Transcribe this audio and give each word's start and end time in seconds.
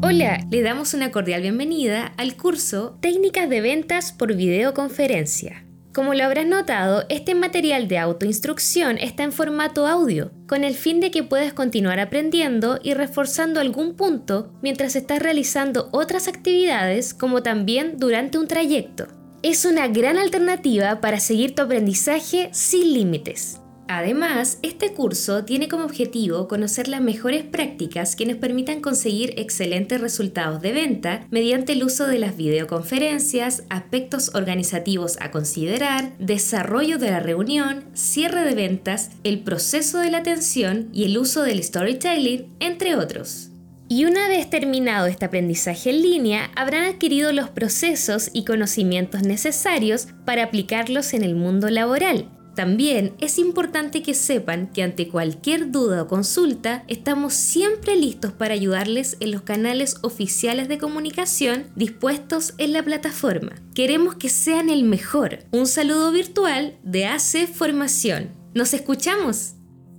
Hola, 0.00 0.46
le 0.48 0.62
damos 0.62 0.94
una 0.94 1.10
cordial 1.10 1.42
bienvenida 1.42 2.12
al 2.16 2.36
curso 2.36 2.96
Técnicas 3.00 3.50
de 3.50 3.60
ventas 3.60 4.12
por 4.12 4.32
videoconferencia. 4.32 5.64
Como 5.92 6.14
lo 6.14 6.22
habrás 6.22 6.46
notado, 6.46 7.04
este 7.08 7.34
material 7.34 7.88
de 7.88 7.98
autoinstrucción 7.98 8.96
está 8.98 9.24
en 9.24 9.32
formato 9.32 9.88
audio, 9.88 10.30
con 10.46 10.62
el 10.62 10.74
fin 10.74 11.00
de 11.00 11.10
que 11.10 11.24
puedas 11.24 11.52
continuar 11.52 11.98
aprendiendo 11.98 12.78
y 12.80 12.94
reforzando 12.94 13.58
algún 13.58 13.96
punto 13.96 14.52
mientras 14.62 14.94
estás 14.94 15.18
realizando 15.18 15.88
otras 15.90 16.28
actividades 16.28 17.12
como 17.12 17.42
también 17.42 17.96
durante 17.98 18.38
un 18.38 18.46
trayecto. 18.46 19.08
Es 19.42 19.64
una 19.64 19.88
gran 19.88 20.16
alternativa 20.16 21.00
para 21.00 21.18
seguir 21.18 21.56
tu 21.56 21.62
aprendizaje 21.62 22.50
sin 22.52 22.94
límites. 22.94 23.60
Además, 23.90 24.58
este 24.60 24.92
curso 24.92 25.46
tiene 25.46 25.66
como 25.66 25.84
objetivo 25.84 26.46
conocer 26.46 26.88
las 26.88 27.00
mejores 27.00 27.42
prácticas 27.42 28.16
que 28.16 28.26
nos 28.26 28.36
permitan 28.36 28.82
conseguir 28.82 29.32
excelentes 29.38 29.98
resultados 29.98 30.60
de 30.60 30.72
venta 30.72 31.26
mediante 31.30 31.72
el 31.72 31.82
uso 31.82 32.06
de 32.06 32.18
las 32.18 32.36
videoconferencias, 32.36 33.64
aspectos 33.70 34.34
organizativos 34.34 35.16
a 35.20 35.30
considerar, 35.30 36.12
desarrollo 36.18 36.98
de 36.98 37.10
la 37.10 37.20
reunión, 37.20 37.84
cierre 37.94 38.42
de 38.42 38.54
ventas, 38.54 39.08
el 39.24 39.40
proceso 39.40 40.00
de 40.00 40.10
la 40.10 40.18
atención 40.18 40.90
y 40.92 41.04
el 41.04 41.16
uso 41.16 41.42
del 41.42 41.64
storytelling, 41.64 42.54
entre 42.60 42.94
otros. 42.94 43.48
Y 43.88 44.04
una 44.04 44.28
vez 44.28 44.50
terminado 44.50 45.06
este 45.06 45.24
aprendizaje 45.24 45.88
en 45.88 46.02
línea, 46.02 46.50
habrán 46.56 46.84
adquirido 46.84 47.32
los 47.32 47.48
procesos 47.48 48.28
y 48.34 48.44
conocimientos 48.44 49.22
necesarios 49.22 50.08
para 50.26 50.44
aplicarlos 50.44 51.14
en 51.14 51.24
el 51.24 51.34
mundo 51.34 51.70
laboral 51.70 52.28
también 52.58 53.14
es 53.20 53.38
importante 53.38 54.02
que 54.02 54.14
sepan 54.14 54.66
que 54.66 54.82
ante 54.82 55.06
cualquier 55.06 55.70
duda 55.70 56.02
o 56.02 56.08
consulta 56.08 56.82
estamos 56.88 57.34
siempre 57.34 57.94
listos 57.94 58.32
para 58.32 58.54
ayudarles 58.54 59.16
en 59.20 59.30
los 59.30 59.42
canales 59.42 59.98
oficiales 60.02 60.66
de 60.66 60.76
comunicación 60.76 61.68
dispuestos 61.76 62.54
en 62.58 62.72
la 62.72 62.82
plataforma. 62.82 63.52
Queremos 63.76 64.16
que 64.16 64.28
sean 64.28 64.70
el 64.70 64.82
mejor. 64.82 65.44
Un 65.52 65.68
saludo 65.68 66.10
virtual 66.10 66.76
de 66.82 67.06
AC 67.06 67.46
Formación. 67.46 68.30
¿Nos 68.54 68.74
escuchamos? 68.74 69.52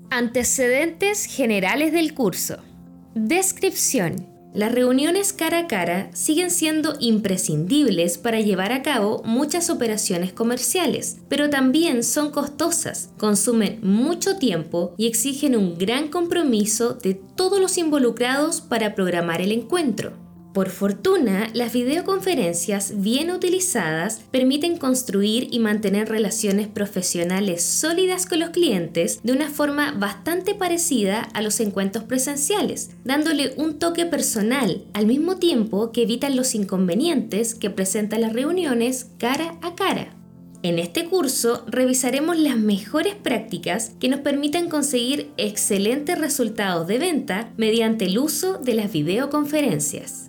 Antecedentes 0.09 1.27
generales 1.27 1.93
del 1.93 2.13
curso. 2.13 2.57
Descripción. 3.15 4.28
Las 4.53 4.71
reuniones 4.71 5.31
cara 5.31 5.59
a 5.59 5.67
cara 5.67 6.09
siguen 6.13 6.49
siendo 6.49 6.95
imprescindibles 6.99 8.17
para 8.17 8.41
llevar 8.41 8.71
a 8.71 8.81
cabo 8.81 9.21
muchas 9.23 9.69
operaciones 9.69 10.33
comerciales, 10.33 11.17
pero 11.29 11.51
también 11.51 12.03
son 12.03 12.31
costosas, 12.31 13.11
consumen 13.19 13.79
mucho 13.83 14.37
tiempo 14.37 14.95
y 14.97 15.05
exigen 15.05 15.55
un 15.55 15.77
gran 15.77 16.07
compromiso 16.07 16.95
de 16.95 17.13
todos 17.13 17.59
los 17.59 17.77
involucrados 17.77 18.59
para 18.59 18.95
programar 18.95 19.39
el 19.39 19.51
encuentro. 19.51 20.28
Por 20.53 20.69
fortuna, 20.69 21.47
las 21.53 21.73
videoconferencias 21.73 23.01
bien 23.01 23.29
utilizadas 23.29 24.21
permiten 24.31 24.77
construir 24.77 25.47
y 25.51 25.59
mantener 25.59 26.09
relaciones 26.09 26.67
profesionales 26.67 27.63
sólidas 27.63 28.25
con 28.25 28.39
los 28.39 28.49
clientes 28.49 29.19
de 29.21 29.33
una 29.33 29.49
forma 29.49 29.91
bastante 29.91 30.55
parecida 30.55 31.21
a 31.33 31.43
los 31.43 31.59
encuentros 31.59 32.05
presenciales, 32.05 32.89
dándole 33.03 33.53
un 33.57 33.77
toque 33.77 34.07
personal 34.07 34.83
al 34.93 35.05
mismo 35.05 35.37
tiempo 35.37 35.91
que 35.91 36.01
evitan 36.01 36.35
los 36.35 36.55
inconvenientes 36.55 37.53
que 37.53 37.69
presentan 37.69 38.21
las 38.21 38.33
reuniones 38.33 39.11
cara 39.19 39.55
a 39.61 39.75
cara. 39.75 40.15
En 40.63 40.79
este 40.79 41.05
curso 41.05 41.63
revisaremos 41.67 42.37
las 42.37 42.57
mejores 42.57 43.15
prácticas 43.15 43.91
que 43.99 44.09
nos 44.09 44.21
permitan 44.21 44.67
conseguir 44.67 45.29
excelentes 45.37 46.17
resultados 46.17 46.87
de 46.87 46.97
venta 46.97 47.53
mediante 47.55 48.05
el 48.05 48.17
uso 48.17 48.57
de 48.57 48.73
las 48.73 48.91
videoconferencias. 48.91 50.28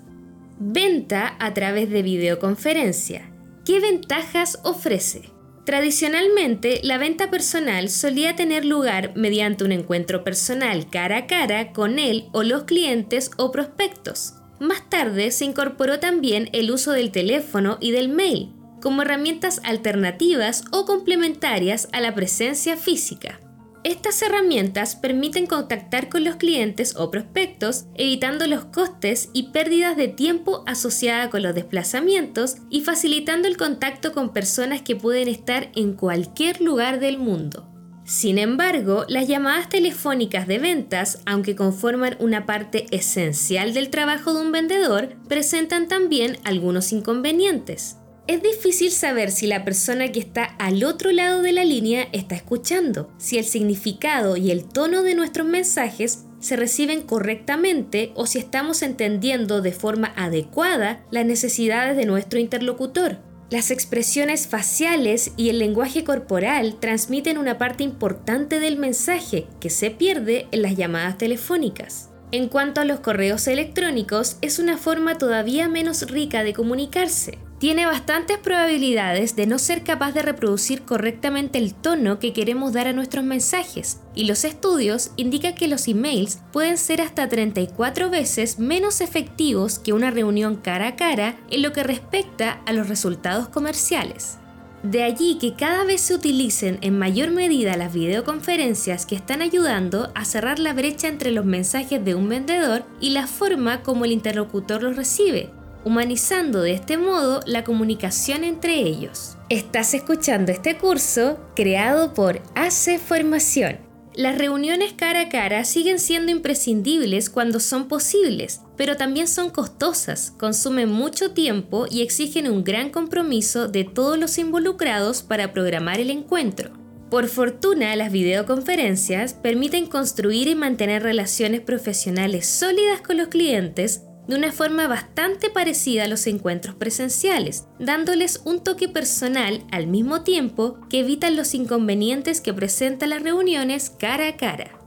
Venta 0.63 1.37
a 1.39 1.55
través 1.55 1.89
de 1.89 2.03
videoconferencia. 2.03 3.33
¿Qué 3.65 3.81
ventajas 3.81 4.61
ofrece? 4.63 5.23
Tradicionalmente, 5.65 6.81
la 6.83 6.99
venta 6.99 7.31
personal 7.31 7.89
solía 7.89 8.37
tener 8.37 8.67
lugar 8.67 9.15
mediante 9.17 9.65
un 9.65 9.73
encuentro 9.73 10.23
personal 10.23 10.91
cara 10.91 11.17
a 11.17 11.27
cara 11.27 11.73
con 11.73 11.99
él 11.99 12.27
o 12.33 12.43
los 12.43 12.65
clientes 12.65 13.31
o 13.39 13.51
prospectos. 13.51 14.35
Más 14.59 14.87
tarde 14.91 15.31
se 15.31 15.47
incorporó 15.47 15.99
también 15.99 16.51
el 16.53 16.71
uso 16.71 16.93
del 16.93 17.11
teléfono 17.11 17.79
y 17.81 17.93
del 17.93 18.11
mail 18.11 18.53
como 18.83 19.01
herramientas 19.01 19.63
alternativas 19.65 20.65
o 20.73 20.85
complementarias 20.85 21.89
a 21.93 22.03
la 22.03 22.15
presencia 22.15 22.77
física. 22.77 23.41
Estas 23.83 24.21
herramientas 24.21 24.95
permiten 24.95 25.47
contactar 25.47 26.11
con 26.11 26.23
los 26.23 26.37
clientes 26.37 26.95
o 26.97 27.11
prospectos, 27.11 27.87
evitando 27.95 28.47
los 28.47 28.67
costes 28.67 29.31
y 29.33 29.53
pérdidas 29.53 29.97
de 29.97 30.09
tiempo 30.09 30.63
asociadas 30.67 31.29
con 31.29 31.43
los 31.43 31.55
desplazamientos 31.55 32.57
y 32.69 32.83
facilitando 32.83 33.49
el 33.49 33.57
contacto 33.57 34.13
con 34.13 34.35
personas 34.35 34.83
que 34.83 34.97
pueden 34.97 35.29
estar 35.29 35.71
en 35.75 35.95
cualquier 35.95 36.61
lugar 36.61 37.01
del 37.01 37.17
mundo. 37.17 37.67
Sin 38.05 38.39
embargo, 38.39 39.07
las 39.09 39.29
llamadas 39.29 39.71
telefónicas 39.71 40.47
de 40.47 40.59
ventas, 40.59 41.23
aunque 41.25 41.57
conforman 41.57 42.17
una 42.19 42.45
parte 42.45 42.87
esencial 42.91 43.73
del 43.73 43.89
trabajo 43.89 44.35
de 44.35 44.43
un 44.43 44.53
vendedor, 44.53 45.15
presentan 45.27 45.89
también 45.89 46.37
algunos 46.45 46.93
inconvenientes 46.93 48.00
es 48.31 48.45
difícil 48.45 48.93
saber 48.93 49.33
si 49.33 49.49
la 49.49 49.65
persona 49.65 50.13
que 50.13 50.21
está 50.21 50.45
al 50.45 50.85
otro 50.85 51.11
lado 51.11 51.43
de 51.43 51.51
la 51.51 51.65
línea 51.65 52.07
está 52.13 52.37
escuchando, 52.37 53.11
si 53.19 53.39
el 53.39 53.45
significado 53.45 54.37
y 54.37 54.53
el 54.53 54.63
tono 54.67 55.03
de 55.03 55.17
nuestros 55.17 55.49
mensajes 55.49 56.27
se 56.39 56.55
reciben 56.55 57.03
correctamente 57.03 58.13
o 58.15 58.27
si 58.27 58.39
estamos 58.39 58.83
entendiendo 58.83 59.63
de 59.63 59.73
forma 59.73 60.13
adecuada 60.15 61.03
las 61.11 61.27
necesidades 61.27 61.97
de 61.97 62.07
nuestro 62.07 62.39
interlocutor. 62.39 63.19
Las 63.51 63.73
expresiones 63.73 64.47
faciales 64.47 65.33
y 65.37 65.49
el 65.49 65.59
lenguaje 65.59 66.05
corporal 66.05 66.77
transmiten 66.79 67.37
una 67.37 67.59
parte 67.59 67.83
importante 67.83 68.61
del 68.61 68.77
mensaje 68.77 69.49
que 69.59 69.71
se 69.71 69.91
pierde 69.91 70.47
en 70.53 70.63
las 70.63 70.77
llamadas 70.77 71.19
telefónicas. 71.19 72.11
En 72.31 72.47
cuanto 72.47 72.81
a 72.81 72.85
los 72.85 73.01
correos 73.01 73.49
electrónicos, 73.49 74.37
es 74.41 74.61
una 74.61 74.79
forma 74.79 75.19
todavía 75.19 75.69
menos 75.69 76.09
rica 76.09 76.45
de 76.45 76.53
comunicarse 76.53 77.39
tiene 77.61 77.85
bastantes 77.85 78.39
probabilidades 78.39 79.37
de 79.37 79.47
no 79.47 79.59
ser 79.59 79.85
capaz 79.85 80.13
de 80.13 80.23
reproducir 80.23 80.81
correctamente 80.83 81.59
el 81.59 81.75
tono 81.75 82.19
que 82.19 82.33
queremos 82.33 82.73
dar 82.73 82.89
a 82.89 82.95
nuestros 82.95 83.23
mensajes, 83.23 84.01
y 84.15 84.25
los 84.25 84.45
estudios 84.45 85.11
indican 85.17 85.55
que 85.55 85.69
los 85.69 85.87
emails 85.87 86.41
pueden 86.53 86.79
ser 86.79 87.03
hasta 87.03 87.29
34 87.29 88.09
veces 88.09 88.59
menos 88.59 89.03
efectivos 89.03 89.79
que 89.79 89.93
una 89.93 90.11
reunión 90.11 90.57
cara 90.57 90.89
a 90.89 90.97
cara 90.97 91.37
en 91.51 91.61
lo 91.61 91.75
que 91.75 91.83
respecta 91.83 92.63
a 92.65 92.73
los 92.73 92.89
resultados 92.89 93.49
comerciales. 93.49 94.39
De 94.83 95.03
allí 95.03 95.37
que 95.39 95.53
cada 95.53 95.85
vez 95.85 96.01
se 96.01 96.15
utilicen 96.15 96.79
en 96.81 96.99
mayor 96.99 97.31
medida 97.31 97.77
las 97.77 97.93
videoconferencias 97.93 99.05
que 99.05 99.17
están 99.17 99.43
ayudando 99.43 100.11
a 100.15 100.25
cerrar 100.25 100.59
la 100.59 100.73
brecha 100.73 101.09
entre 101.09 101.31
los 101.31 101.45
mensajes 101.45 102.03
de 102.03 102.15
un 102.15 102.31
vendedor 102.31 102.85
y 103.03 103.11
la 103.11 103.27
forma 103.27 103.83
como 103.83 104.07
el 104.07 104.13
interlocutor 104.13 104.83
los 104.83 104.97
recibe, 104.97 105.51
humanizando 105.85 106.63
de 106.63 106.73
este 106.73 106.97
modo 106.97 107.41
la 107.47 107.65
comunicación 107.65 108.45
entre 108.45 108.81
ellos. 108.81 109.37
Estás 109.49 109.95
escuchando 109.95 110.53
este 110.53 110.77
curso 110.79 111.39
creado 111.55 112.15
por 112.15 112.41
AC 112.55 112.99
Formación. 112.99 113.79
Las 114.15 114.37
reuniones 114.37 114.93
cara 114.93 115.23
a 115.23 115.29
cara 115.29 115.65
siguen 115.65 115.99
siendo 115.99 116.33
imprescindibles 116.33 117.31
cuando 117.31 117.61
son 117.61 117.87
posibles, 117.87 118.61
pero 118.77 118.97
también 118.97 119.29
son 119.29 119.51
costosas, 119.51 120.33
consumen 120.33 120.91
mucho 120.91 121.31
tiempo 121.31 121.87
y 121.89 122.03
exigen 122.03 122.51
un 122.51 122.65
gran 122.65 122.91
compromiso 122.91 123.69
de 123.69 123.85
todos 123.85 124.19
los 124.19 124.37
involucrados 124.39 125.23
para 125.23 125.53
programar 125.53 126.01
el 126.01 126.11
encuentro. 126.11 126.73
Por 127.09 127.29
fortuna, 127.29 127.97
las 127.97 128.13
videoconferencias 128.13 129.35
permiten 129.35 129.87
construir 129.87 130.49
y 130.49 130.55
mantener 130.55 131.03
relaciones 131.03 131.61
profesionales 131.61 132.47
sólidas 132.47 133.01
con 133.01 133.17
los 133.17 133.29
clientes 133.29 134.03
de 134.27 134.37
una 134.37 134.53
forma 134.53 134.87
bastante 134.87 135.51
parecida 135.51 136.05
a 136.05 136.09
los 136.09 136.27
encuentros 136.27 136.75
presenciales, 136.77 137.67
dándoles 137.79 138.43
un 138.45 138.63
toque 138.63 138.89
personal 138.89 139.65
al 139.71 139.87
mismo 139.87 140.23
tiempo 140.23 140.79
que 140.89 141.01
evitan 141.01 141.37
los 141.37 141.55
inconvenientes 141.55 142.41
que 142.41 142.55
presentan 142.55 143.11
las 143.11 143.23
reuniones 143.23 143.91
cara 143.91 144.29
a 144.29 144.37
cara. 144.37 144.80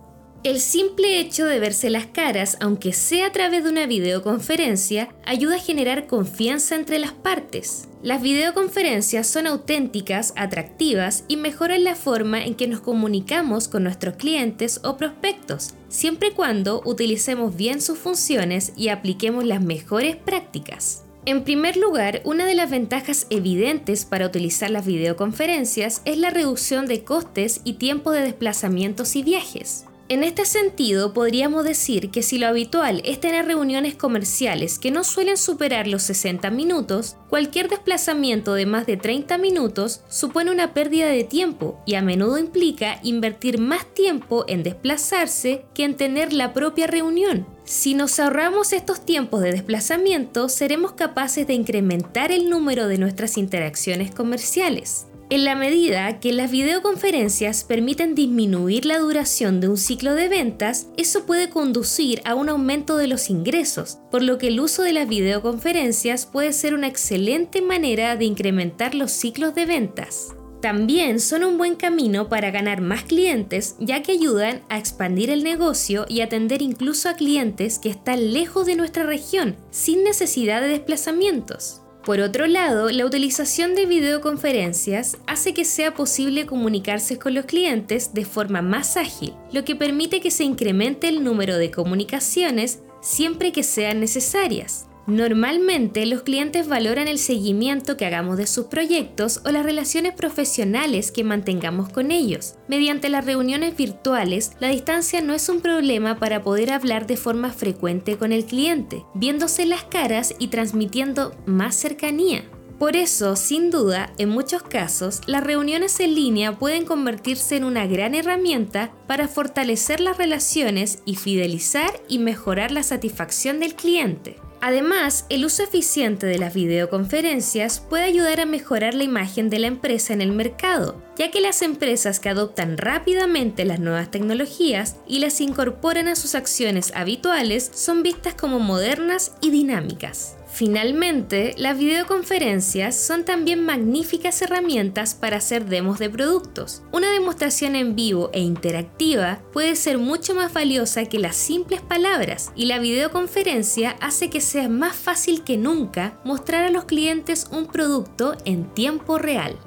El 0.43 0.59
simple 0.59 1.21
hecho 1.21 1.45
de 1.45 1.57
verse 1.59 1.89
las 1.89 2.05
caras, 2.05 2.57
aunque 2.59 2.91
sea 2.91 3.27
a 3.27 3.31
través 3.31 3.63
de 3.63 3.69
una 3.69 3.85
videoconferencia, 3.85 5.07
ayuda 5.25 5.55
a 5.55 5.59
generar 5.59 6.05
confianza 6.05 6.75
entre 6.75 6.99
las 6.99 7.13
partes. 7.13 7.87
Las 8.01 8.21
videoconferencias 8.21 9.25
son 9.25 9.47
auténticas, 9.47 10.33
atractivas 10.35 11.23
y 11.29 11.37
mejoran 11.37 11.85
la 11.85 11.95
forma 11.95 12.43
en 12.43 12.55
que 12.55 12.67
nos 12.67 12.81
comunicamos 12.81 13.69
con 13.69 13.83
nuestros 13.83 14.17
clientes 14.17 14.81
o 14.83 14.97
prospectos, 14.97 15.75
siempre 15.87 16.27
y 16.27 16.31
cuando 16.31 16.81
utilicemos 16.83 17.55
bien 17.55 17.79
sus 17.79 17.97
funciones 17.97 18.73
y 18.75 18.89
apliquemos 18.89 19.45
las 19.45 19.61
mejores 19.61 20.17
prácticas. 20.17 21.05
En 21.25 21.45
primer 21.45 21.77
lugar, 21.77 22.21
una 22.25 22.45
de 22.45 22.55
las 22.55 22.69
ventajas 22.69 23.27
evidentes 23.29 24.03
para 24.03 24.25
utilizar 24.25 24.69
las 24.71 24.85
videoconferencias 24.85 26.01
es 26.03 26.17
la 26.17 26.31
reducción 26.31 26.85
de 26.85 27.05
costes 27.05 27.61
y 27.63 27.75
tiempo 27.75 28.11
de 28.11 28.23
desplazamientos 28.23 29.15
y 29.15 29.23
viajes. 29.23 29.85
En 30.09 30.25
este 30.25 30.43
sentido, 30.43 31.13
podríamos 31.13 31.63
decir 31.63 32.11
que 32.11 32.23
si 32.23 32.37
lo 32.37 32.47
habitual 32.47 33.01
es 33.05 33.21
tener 33.21 33.45
reuniones 33.45 33.95
comerciales 33.95 34.77
que 34.77 34.91
no 34.91 35.05
suelen 35.05 35.37
superar 35.37 35.87
los 35.87 36.03
60 36.03 36.49
minutos, 36.49 37.15
cualquier 37.29 37.69
desplazamiento 37.69 38.53
de 38.53 38.65
más 38.65 38.85
de 38.85 38.97
30 38.97 39.37
minutos 39.37 40.01
supone 40.09 40.51
una 40.51 40.73
pérdida 40.73 41.07
de 41.07 41.23
tiempo 41.23 41.81
y 41.85 41.95
a 41.95 42.01
menudo 42.01 42.37
implica 42.37 42.99
invertir 43.01 43.59
más 43.59 43.85
tiempo 43.93 44.43
en 44.49 44.61
desplazarse 44.61 45.63
que 45.73 45.85
en 45.85 45.95
tener 45.95 46.33
la 46.33 46.53
propia 46.53 46.85
reunión. 46.85 47.47
Si 47.63 47.93
nos 47.93 48.19
ahorramos 48.19 48.73
estos 48.73 49.05
tiempos 49.05 49.41
de 49.41 49.53
desplazamiento, 49.53 50.49
seremos 50.49 50.91
capaces 50.91 51.47
de 51.47 51.53
incrementar 51.53 52.33
el 52.33 52.49
número 52.49 52.89
de 52.89 52.97
nuestras 52.97 53.37
interacciones 53.37 54.13
comerciales. 54.13 55.07
En 55.33 55.45
la 55.45 55.55
medida 55.55 56.19
que 56.19 56.31
las 56.31 56.51
videoconferencias 56.51 57.63
permiten 57.63 58.13
disminuir 58.13 58.85
la 58.85 58.99
duración 58.99 59.61
de 59.61 59.67
un 59.67 59.77
ciclo 59.77 60.13
de 60.13 60.29
ventas, 60.29 60.89
eso 60.95 61.25
puede 61.25 61.49
conducir 61.49 62.21
a 62.23 62.35
un 62.35 62.49
aumento 62.49 62.97
de 62.97 63.07
los 63.07 63.31
ingresos, 63.31 63.97
por 64.11 64.21
lo 64.21 64.37
que 64.37 64.49
el 64.49 64.59
uso 64.59 64.83
de 64.83 64.93
las 64.93 65.09
videoconferencias 65.09 66.27
puede 66.27 66.53
ser 66.53 66.75
una 66.75 66.85
excelente 66.85 67.63
manera 67.63 68.15
de 68.15 68.25
incrementar 68.25 68.93
los 68.93 69.11
ciclos 69.11 69.55
de 69.55 69.65
ventas. 69.65 70.35
También 70.61 71.19
son 71.19 71.43
un 71.43 71.57
buen 71.57 71.77
camino 71.77 72.29
para 72.29 72.51
ganar 72.51 72.81
más 72.81 73.01
clientes 73.01 73.75
ya 73.79 74.03
que 74.03 74.11
ayudan 74.11 74.61
a 74.69 74.77
expandir 74.77 75.31
el 75.31 75.43
negocio 75.43 76.05
y 76.07 76.21
atender 76.21 76.61
incluso 76.61 77.09
a 77.09 77.15
clientes 77.15 77.79
que 77.79 77.89
están 77.89 78.33
lejos 78.33 78.67
de 78.67 78.75
nuestra 78.75 79.01
región, 79.01 79.55
sin 79.71 80.03
necesidad 80.03 80.61
de 80.61 80.67
desplazamientos. 80.67 81.82
Por 82.05 82.19
otro 82.19 82.47
lado, 82.47 82.89
la 82.89 83.05
utilización 83.05 83.75
de 83.75 83.85
videoconferencias 83.85 85.17
hace 85.25 85.53
que 85.53 85.63
sea 85.63 85.93
posible 85.93 86.45
comunicarse 86.45 87.17
con 87.17 87.33
los 87.33 87.45
clientes 87.45 88.13
de 88.13 88.25
forma 88.25 88.61
más 88.61 88.97
ágil, 88.97 89.33
lo 89.53 89.63
que 89.63 89.77
permite 89.77 90.19
que 90.19 90.29
se 90.29 90.43
incremente 90.43 91.07
el 91.07 91.23
número 91.23 91.57
de 91.57 91.71
comunicaciones 91.71 92.79
siempre 93.01 93.53
que 93.53 93.63
sean 93.63 94.01
necesarias. 94.01 94.87
Normalmente 95.05 96.05
los 96.05 96.21
clientes 96.21 96.69
valoran 96.69 97.09
el 97.09 97.19
seguimiento 97.19 97.97
que 97.97 98.05
hagamos 98.05 98.37
de 98.37 98.47
sus 98.47 98.67
proyectos 98.67 99.41
o 99.45 99.51
las 99.51 99.65
relaciones 99.65 100.13
profesionales 100.13 101.11
que 101.11 101.25
mantengamos 101.25 101.89
con 101.89 102.09
ellos. 102.09 102.55
Mediante 102.69 103.09
las 103.09 103.25
reuniones 103.25 103.75
virtuales, 103.75 104.53
la 104.61 104.69
distancia 104.69 105.21
no 105.21 105.33
es 105.33 105.49
un 105.49 105.59
problema 105.59 106.19
para 106.19 106.41
poder 106.41 106.71
hablar 106.71 107.05
de 107.05 107.17
forma 107.17 107.51
frecuente 107.51 108.17
con 108.17 108.31
el 108.31 108.45
cliente, 108.45 109.03
viéndose 109.13 109.65
las 109.65 109.83
caras 109.83 110.35
y 110.39 110.47
transmitiendo 110.47 111.35
más 111.45 111.75
cercanía. 111.75 112.45
Por 112.79 112.95
eso, 112.95 113.35
sin 113.35 113.71
duda, 113.71 114.13
en 114.17 114.29
muchos 114.29 114.63
casos, 114.63 115.21
las 115.27 115.43
reuniones 115.43 115.99
en 115.99 116.15
línea 116.15 116.57
pueden 116.57 116.85
convertirse 116.85 117.57
en 117.57 117.65
una 117.65 117.87
gran 117.87 118.15
herramienta 118.15 118.91
para 119.07 119.27
fortalecer 119.27 119.99
las 119.99 120.17
relaciones 120.17 120.99
y 121.05 121.15
fidelizar 121.15 121.91
y 122.07 122.19
mejorar 122.19 122.71
la 122.71 122.83
satisfacción 122.83 123.59
del 123.59 123.75
cliente. 123.75 124.37
Además, 124.65 125.25
el 125.27 125.43
uso 125.43 125.61
eficiente 125.61 126.25
de 126.25 126.39
las 126.39 126.53
videoconferencias 126.53 127.81
puede 127.81 128.05
ayudar 128.05 128.39
a 128.39 128.45
mejorar 128.45 128.93
la 128.93 129.03
imagen 129.03 129.49
de 129.49 129.59
la 129.59 129.67
empresa 129.67 130.13
en 130.13 130.21
el 130.21 130.31
mercado, 130.31 131.03
ya 131.17 131.31
que 131.31 131.41
las 131.41 131.61
empresas 131.61 132.21
que 132.21 132.29
adoptan 132.29 132.77
rápidamente 132.77 133.65
las 133.65 133.81
nuevas 133.81 134.09
tecnologías 134.09 134.95
y 135.05 135.19
las 135.19 135.41
incorporan 135.41 136.07
a 136.07 136.15
sus 136.15 136.33
acciones 136.33 136.93
habituales 136.95 137.71
son 137.73 138.03
vistas 138.03 138.35
como 138.35 138.61
modernas 138.61 139.33
y 139.41 139.51
dinámicas. 139.51 140.37
Finalmente, 140.53 141.55
las 141.57 141.79
videoconferencias 141.79 142.95
son 142.95 143.25
también 143.25 143.65
magníficas 143.65 144.39
herramientas 144.43 145.15
para 145.15 145.37
hacer 145.37 145.65
demos 145.65 145.97
de 145.97 146.11
productos. 146.11 146.83
Una 146.91 147.11
demostración 147.11 147.75
en 147.75 147.95
vivo 147.95 148.29
e 148.33 148.41
interactiva 148.41 149.41
puede 149.51 149.75
ser 149.75 149.97
mucho 149.97 150.35
más 150.35 150.53
valiosa 150.53 151.05
que 151.05 151.17
las 151.17 151.35
simples 151.35 151.81
palabras 151.81 152.51
y 152.55 152.65
la 152.65 152.77
videoconferencia 152.77 153.95
hace 153.99 154.29
que 154.29 154.41
sea 154.41 154.69
más 154.69 154.95
fácil 154.95 155.43
que 155.43 155.57
nunca 155.57 156.19
mostrar 156.23 156.65
a 156.65 156.69
los 156.69 156.85
clientes 156.85 157.47
un 157.51 157.65
producto 157.65 158.37
en 158.45 158.71
tiempo 158.75 159.17
real. 159.17 159.57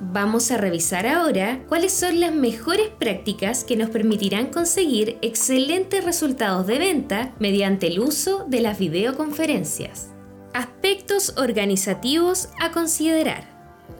Vamos 0.00 0.50
a 0.50 0.56
revisar 0.56 1.06
ahora 1.06 1.62
cuáles 1.68 1.92
son 1.92 2.18
las 2.18 2.34
mejores 2.34 2.88
prácticas 2.88 3.62
que 3.62 3.76
nos 3.76 3.90
permitirán 3.90 4.48
conseguir 4.48 5.18
excelentes 5.22 6.04
resultados 6.04 6.66
de 6.66 6.80
venta 6.80 7.32
mediante 7.38 7.86
el 7.86 8.00
uso 8.00 8.44
de 8.48 8.60
las 8.60 8.80
videoconferencias. 8.80 10.11
Aspectos 10.54 11.32
organizativos 11.38 12.50
a 12.60 12.72
considerar. 12.72 13.50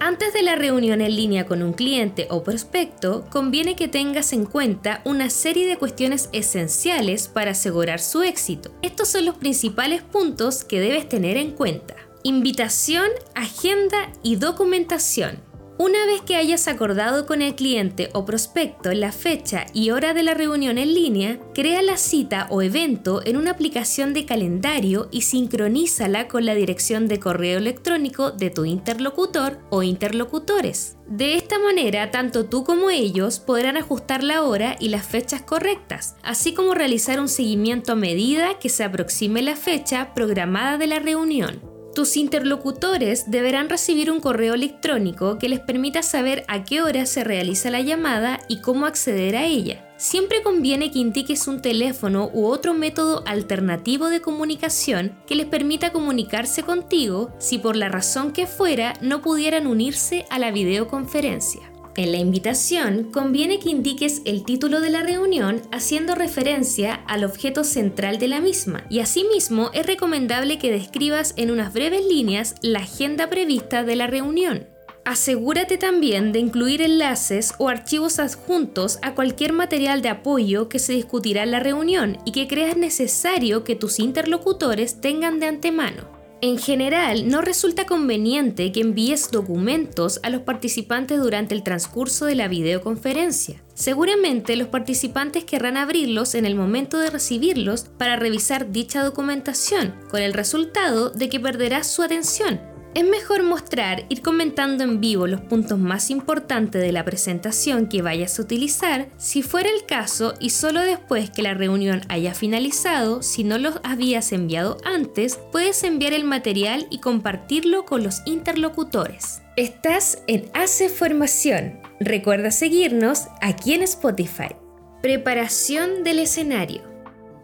Antes 0.01 0.35
de 0.35 0.43
la 0.43 0.55
reunión 0.55 1.01
en 1.01 1.17
línea 1.17 1.47
con 1.47 1.63
un 1.63 1.73
cliente 1.73 2.27
o 2.29 2.43
prospecto, 2.43 3.25
conviene 3.31 3.75
que 3.75 3.89
tengas 3.89 4.35
en 4.35 4.45
cuenta 4.45 5.01
una 5.07 5.31
serie 5.31 5.67
de 5.67 5.79
cuestiones 5.79 6.29
esenciales 6.33 7.29
para 7.29 7.53
asegurar 7.53 8.01
su 8.01 8.23
éxito. 8.23 8.71
Estos 8.83 9.09
son 9.09 9.25
los 9.25 9.37
principales 9.37 10.03
puntos 10.03 10.63
que 10.63 10.81
debes 10.81 11.09
tener 11.09 11.39
en 11.39 11.53
cuenta. 11.53 11.95
Invitación, 12.23 13.07
agenda 13.35 14.13
y 14.23 14.37
documentación. 14.37 15.39
Una 15.85 16.07
vez 16.07 16.21
que 16.21 16.37
hayas 16.37 16.69
acordado 16.69 17.27
con 17.27 17.43
el 17.43 17.57
cliente 17.57 18.09
o 18.13 18.25
prospecto 18.25 18.93
la 18.93 19.11
fecha 19.11 19.67
y 19.73 19.91
hora 19.91 20.15
de 20.15 20.23
la 20.23 20.33
reunión 20.33 20.79
en 20.79 20.95
línea, 20.95 21.41
crea 21.57 21.83
la 21.83 21.97
cita 21.97 22.47
o 22.51 22.63
evento 22.63 23.21
en 23.25 23.37
una 23.37 23.51
aplicación 23.51 24.15
de 24.15 24.25
calendario 24.25 25.09
y 25.11 25.23
sincronízala 25.23 26.29
con 26.29 26.47
la 26.47 26.55
dirección 26.55 27.09
de 27.09 27.19
correo 27.19 27.59
electrónico 27.59 28.31
de 28.31 28.51
tu 28.51 28.65
interlocutor 28.65 29.59
o 29.71 29.83
interlocutores. 29.83 30.99
De 31.09 31.35
esta 31.35 31.59
manera, 31.59 32.13
tanto 32.13 32.45
tú 32.45 32.63
como 32.63 32.89
ellos 32.89 33.41
podrán 33.41 33.77
ajustar 33.77 34.23
la 34.23 34.45
hora 34.45 34.77
y 34.79 34.89
las 34.89 35.05
fechas 35.05 35.43
correctas, 35.43 36.15
así 36.23 36.55
como 36.55 36.75
realizar 36.75 37.19
un 37.19 37.29
seguimiento 37.29 37.91
a 37.91 37.97
medida 37.97 38.57
que 38.61 38.69
se 38.69 38.85
aproxime 38.85 39.43
la 39.43 39.57
fecha 39.57 40.15
programada 40.15 40.79
de 40.79 40.87
la 40.87 41.01
reunión. 41.01 41.72
Tus 41.95 42.17
interlocutores 42.17 43.31
deberán 43.31 43.69
recibir 43.69 44.11
un 44.11 44.21
correo 44.21 44.55
electrónico 44.55 45.37
que 45.39 45.51
les 45.51 45.61
permita 45.61 46.03
saber 46.03 46.43
a 46.49 46.65
qué 46.65 46.81
hora 46.81 47.05
se 47.05 47.23
realiza 47.23 47.71
la 47.71 47.83
llamada 47.83 48.41
y 48.49 48.63
cómo 48.63 48.87
acceder 48.87 49.37
a 49.37 49.45
ella. 49.45 49.87
Siempre 49.99 50.43
conviene 50.43 50.91
que 50.91 50.99
indiques 50.99 51.47
un 51.47 51.61
teléfono 51.61 52.31
u 52.33 52.47
otro 52.47 52.73
método 52.73 53.23
alternativo 53.27 54.09
de 54.09 54.23
comunicación 54.23 55.15
que 55.27 55.35
les 55.35 55.47
permita 55.47 55.93
comunicarse 55.93 56.63
contigo 56.63 57.35
si 57.39 57.59
por 57.59 57.77
la 57.77 57.91
razón 57.91 58.33
que 58.33 58.47
fuera 58.47 58.95
no 59.03 59.21
pudieran 59.21 59.67
unirse 59.67 60.25
a 60.31 60.39
la 60.39 60.51
videoconferencia. 60.51 61.72
En 61.95 62.11
la 62.11 62.19
invitación 62.19 63.11
conviene 63.13 63.59
que 63.59 63.69
indiques 63.69 64.23
el 64.25 64.45
título 64.45 64.81
de 64.81 64.89
la 64.89 65.03
reunión 65.03 65.61
haciendo 65.73 66.15
referencia 66.15 66.95
al 67.07 67.23
objeto 67.23 67.65
central 67.65 68.19
de 68.19 68.29
la 68.29 68.41
misma 68.41 68.85
y 68.89 69.01
asimismo 69.01 69.71
es 69.75 69.85
recomendable 69.85 70.59
que 70.59 70.73
describas 70.73 71.35
en 71.37 71.51
unas 71.51 71.75
breves 71.75 72.07
líneas 72.07 72.55
la 72.63 72.79
agenda 72.79 73.29
prevista 73.29 73.85
de 73.85 73.97
la 73.97 74.07
reunión. 74.07 74.69
Asegúrate 75.05 75.77
también 75.77 76.33
de 76.33 76.39
incluir 76.39 76.81
enlaces 76.81 77.53
o 77.59 77.69
archivos 77.69 78.19
adjuntos 78.19 78.99
a 79.03 79.15
cualquier 79.15 79.53
material 79.53 80.01
de 80.01 80.09
apoyo 80.09 80.71
que 80.71 80.79
se 80.79 80.95
discutirá 80.95 81.43
en 81.43 81.51
la 81.51 81.61
reunión 81.61 82.19
y 82.25 82.33
que 82.33 82.49
creas 82.49 82.77
necesario 82.77 83.65
que 83.65 83.77
tus 83.77 83.99
interlocutores 83.99 85.01
tengan 85.01 85.41
de 85.41 85.47
antemano. 85.47 86.22
En 86.45 86.59
general, 86.59 87.29
no 87.29 87.41
resulta 87.41 87.87
conveniente 87.87 88.73
que 88.73 88.81
envíes 88.81 89.31
documentos 89.31 90.19
a 90.25 90.29
los 90.29 90.43
participantes 90.43 91.21
durante 91.21 91.55
el 91.55 91.63
transcurso 91.63 92.25
de 92.25 92.35
la 92.35 92.49
videoconferencia. 92.49 93.63
Seguramente 93.75 94.57
los 94.57 94.67
participantes 94.67 95.45
querrán 95.45 95.77
abrirlos 95.77 96.35
en 96.35 96.45
el 96.45 96.57
momento 96.57 96.99
de 96.99 97.11
recibirlos 97.11 97.85
para 97.97 98.17
revisar 98.17 98.73
dicha 98.73 99.05
documentación, 99.05 99.95
con 100.11 100.21
el 100.21 100.33
resultado 100.33 101.11
de 101.11 101.29
que 101.29 101.39
perderás 101.39 101.87
su 101.87 102.03
atención 102.03 102.72
es 102.95 103.05
mejor 103.09 103.43
mostrar, 103.43 104.05
ir 104.09 104.21
comentando 104.21 104.85
en 104.85 105.01
vivo 105.01 105.27
los 105.27 105.41
puntos 105.41 105.79
más 105.79 106.11
importantes 106.11 106.83
de 106.83 106.93
la 106.93 107.05
presentación 107.05 107.87
que 107.87 108.03
vayas 108.03 108.39
a 108.39 108.43
utilizar, 108.43 109.09
si 109.17 109.43
fuera 109.43 109.71
el 109.71 109.87
caso, 109.87 110.35
y 110.41 110.51
solo 110.51 110.81
después 110.81 111.31
que 111.31 111.43
la 111.43 111.55
reunión 111.55 112.03
haya 112.09 112.35
finalizado, 112.35 113.23
si 113.23 113.45
no 113.45 113.57
los 113.59 113.81
habías 113.83 114.33
enviado 114.33 114.77
antes, 114.85 115.39
puedes 115.51 115.83
enviar 115.85 116.13
el 116.13 116.25
material 116.25 116.87
y 116.91 116.99
compartirlo 116.99 117.87
con 117.87 118.03
los 118.03 118.21
interlocutores. 118.27 119.41
Estás 119.57 120.23
en 120.27 120.51
Hace 120.53 120.89
Formación. 120.89 121.81
Recuerda 121.99 122.51
seguirnos 122.51 123.29
aquí 123.41 123.73
en 123.75 123.83
Spotify. 123.83 124.57
Preparación 125.03 126.05
del 126.05 126.19
escenario. 126.19 126.83